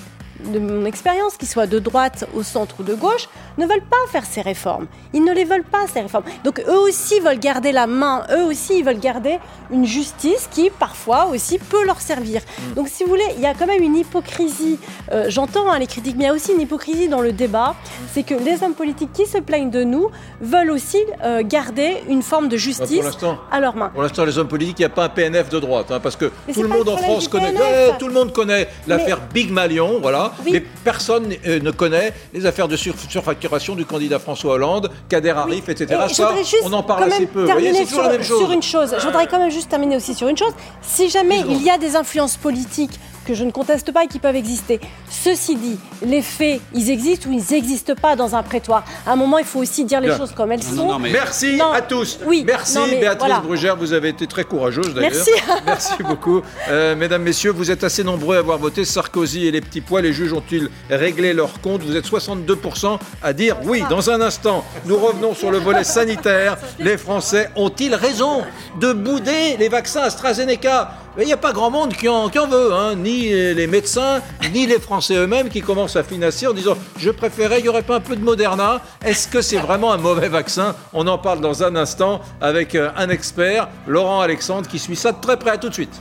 de 0.44 0.58
mon 0.58 0.84
expérience, 0.84 1.36
qu'ils 1.36 1.48
soient 1.48 1.66
de 1.66 1.78
droite, 1.78 2.26
au 2.34 2.42
centre 2.42 2.76
ou 2.80 2.82
de 2.82 2.94
gauche, 2.94 3.28
ne 3.58 3.66
veulent 3.66 3.84
pas 3.88 3.96
faire 4.10 4.24
ces 4.24 4.40
réformes. 4.40 4.86
Ils 5.12 5.24
ne 5.24 5.32
les 5.32 5.44
veulent 5.44 5.64
pas, 5.64 5.86
ces 5.92 6.00
réformes. 6.00 6.24
Donc 6.44 6.60
eux 6.60 6.78
aussi 6.78 7.20
veulent 7.20 7.38
garder 7.38 7.72
la 7.72 7.86
main, 7.86 8.24
eux 8.30 8.44
aussi 8.44 8.78
ils 8.78 8.84
veulent 8.84 9.00
garder 9.00 9.38
une 9.70 9.86
justice 9.86 10.48
qui 10.50 10.70
parfois 10.70 11.26
aussi 11.26 11.58
peut 11.58 11.84
leur 11.84 12.00
servir. 12.00 12.40
Mm. 12.40 12.74
Donc 12.74 12.88
si 12.88 13.04
vous 13.04 13.10
voulez, 13.10 13.24
il 13.36 13.42
y 13.42 13.46
a 13.46 13.54
quand 13.54 13.66
même 13.66 13.82
une 13.82 13.96
hypocrisie. 13.96 14.78
Euh, 15.12 15.26
j'entends 15.28 15.70
hein, 15.70 15.78
les 15.78 15.86
critiques, 15.86 16.16
mais 16.16 16.24
il 16.24 16.26
y 16.26 16.30
a 16.30 16.34
aussi 16.34 16.52
une 16.52 16.60
hypocrisie 16.60 17.08
dans 17.08 17.20
le 17.20 17.32
débat. 17.32 17.74
C'est 18.12 18.22
que 18.22 18.34
les 18.34 18.62
hommes 18.62 18.74
politiques 18.74 19.12
qui 19.12 19.26
se 19.26 19.38
plaignent 19.38 19.70
de 19.70 19.84
nous 19.84 20.10
veulent 20.40 20.70
aussi 20.70 20.98
euh, 21.24 21.42
garder 21.44 22.02
une 22.08 22.22
forme 22.22 22.48
de 22.48 22.56
justice 22.56 23.04
à 23.50 23.60
leur 23.60 23.76
main. 23.76 23.90
Pour 23.90 24.02
l'instant, 24.02 24.24
les 24.24 24.38
hommes 24.38 24.48
politiques, 24.48 24.78
il 24.78 24.82
n'y 24.82 24.86
a 24.86 24.90
pas 24.90 25.04
un 25.04 25.08
PNF 25.08 25.48
de 25.48 25.60
droite, 25.60 25.90
hein, 25.90 26.00
parce 26.00 26.16
que 26.16 26.30
tout 26.52 26.62
le 26.62 26.68
monde 26.68 26.88
en 26.88 26.96
France 26.96 27.28
connaît, 27.28 27.52
tout 27.98 28.08
le 28.08 28.14
monde 28.14 28.32
connaît 28.32 28.68
l'affaire 28.86 29.20
Big 29.32 29.50
Malion, 29.50 29.98
voilà, 30.00 30.31
mais 30.50 30.60
personne 30.84 31.32
euh, 31.46 31.60
ne 31.60 31.70
connaît 31.70 32.12
les 32.32 32.46
affaires 32.46 32.68
de 32.68 32.76
surfacturation 32.76 33.74
du 33.74 33.84
candidat 33.84 34.18
François 34.18 34.54
Hollande, 34.54 34.90
Kader 35.08 35.30
Arif, 35.30 35.68
etc. 35.68 36.00
Ça, 36.12 36.34
on 36.64 36.72
en 36.72 36.82
parle 36.82 37.04
assez 37.04 37.26
peu. 37.26 37.46
C'est 37.46 37.84
toujours 37.84 38.02
la 38.02 38.10
même 38.10 38.22
chose. 38.22 38.38
Sur 38.38 38.52
une 38.52 38.62
chose, 38.62 38.94
je 38.98 39.04
voudrais 39.04 39.26
quand 39.26 39.38
même 39.38 39.50
juste 39.50 39.68
terminer 39.68 39.96
aussi 39.96 40.14
sur 40.14 40.28
une 40.28 40.36
chose. 40.36 40.52
Si 40.82 41.08
jamais 41.08 41.40
il 41.40 41.62
y 41.62 41.70
a 41.70 41.78
des 41.78 41.96
influences 41.96 42.36
politiques 42.36 42.98
que 43.24 43.34
je 43.34 43.44
ne 43.44 43.50
conteste 43.50 43.92
pas 43.92 44.04
et 44.04 44.08
qui 44.08 44.18
peuvent 44.18 44.36
exister. 44.36 44.80
Ceci 45.08 45.56
dit, 45.56 45.78
les 46.04 46.22
faits, 46.22 46.60
ils 46.74 46.90
existent 46.90 47.30
ou 47.30 47.32
ils 47.32 47.44
n'existent 47.50 47.94
pas 47.94 48.16
dans 48.16 48.34
un 48.34 48.42
prétoire. 48.42 48.84
À 49.06 49.12
un 49.12 49.16
moment, 49.16 49.38
il 49.38 49.44
faut 49.44 49.60
aussi 49.60 49.84
dire 49.84 50.00
les 50.00 50.16
choses 50.16 50.32
comme 50.32 50.52
elles 50.52 50.62
sont. 50.62 50.98
Merci 50.98 51.60
à 51.74 51.80
tous. 51.82 52.18
Oui, 52.26 52.44
Merci 52.46 52.78
Béatrice 52.90 53.34
Brugère, 53.42 53.76
vous 53.76 53.92
avez 53.92 54.08
été 54.10 54.26
très 54.26 54.44
courageuse 54.44 54.94
d'ailleurs. 54.94 55.12
Merci. 55.12 55.30
Merci 55.66 56.02
beaucoup. 56.02 56.42
Euh, 56.68 56.94
mesdames, 56.96 57.22
Messieurs, 57.22 57.52
vous 57.52 57.70
êtes 57.70 57.84
assez 57.84 58.04
nombreux 58.04 58.36
à 58.36 58.40
avoir 58.40 58.58
voté 58.58 58.84
Sarkozy 58.84 59.46
et 59.46 59.50
les 59.50 59.60
petits 59.60 59.80
pois. 59.80 60.00
Les 60.00 60.12
juges 60.12 60.32
ont-ils 60.32 60.68
réglé 60.90 61.32
leur 61.32 61.60
compte? 61.60 61.82
Vous 61.82 61.96
êtes 61.96 62.06
62% 62.06 62.98
à 63.22 63.32
dire 63.32 63.56
oui. 63.64 63.84
Dans 63.88 64.10
un 64.10 64.20
instant, 64.20 64.64
nous 64.86 64.96
revenons 64.96 65.34
sur 65.34 65.50
le 65.50 65.58
volet 65.58 65.84
sanitaire. 65.84 66.58
Les 66.78 66.96
Français 66.96 67.50
ont-ils 67.56 67.94
raison 67.94 68.42
de 68.80 68.92
bouder 68.92 69.56
les 69.58 69.68
vaccins 69.68 70.02
AstraZeneca? 70.02 70.92
Il 71.18 71.26
n'y 71.26 71.32
a 71.32 71.36
pas 71.36 71.52
grand 71.52 71.70
monde 71.70 71.92
qui 71.94 72.08
en, 72.08 72.28
veut, 72.28 72.72
hein. 72.72 72.94
ni 72.96 73.28
les 73.28 73.66
médecins, 73.66 74.22
ni 74.52 74.66
les 74.66 74.78
Français 74.78 75.14
eux-mêmes 75.14 75.48
qui 75.48 75.60
commencent 75.60 75.96
à 75.96 76.02
financer 76.02 76.46
en 76.46 76.52
disant 76.52 76.76
je 76.98 77.10
préférais, 77.10 77.60
il 77.60 77.64
n'y 77.64 77.68
aurait 77.68 77.82
pas 77.82 77.96
un 77.96 78.00
peu 78.00 78.16
de 78.16 78.22
Moderna. 78.22 78.80
Est-ce 79.04 79.28
que 79.28 79.42
c'est 79.42 79.58
vraiment 79.58 79.92
un 79.92 79.98
mauvais 79.98 80.28
vaccin? 80.28 80.74
On 80.92 81.06
en 81.06 81.18
parle 81.18 81.40
dans 81.40 81.62
un 81.62 81.76
instant 81.76 82.20
avec 82.40 82.74
euh, 82.74 82.90
un 82.96 83.10
expert, 83.10 83.68
Laurent 83.86 84.20
Alexandre, 84.20 84.68
qui 84.68 84.78
suit 84.78 84.96
ça 84.96 85.12
de 85.12 85.20
très 85.20 85.36
près. 85.36 85.50
À 85.50 85.58
tout 85.58 85.68
de 85.68 85.74
suite. 85.74 86.00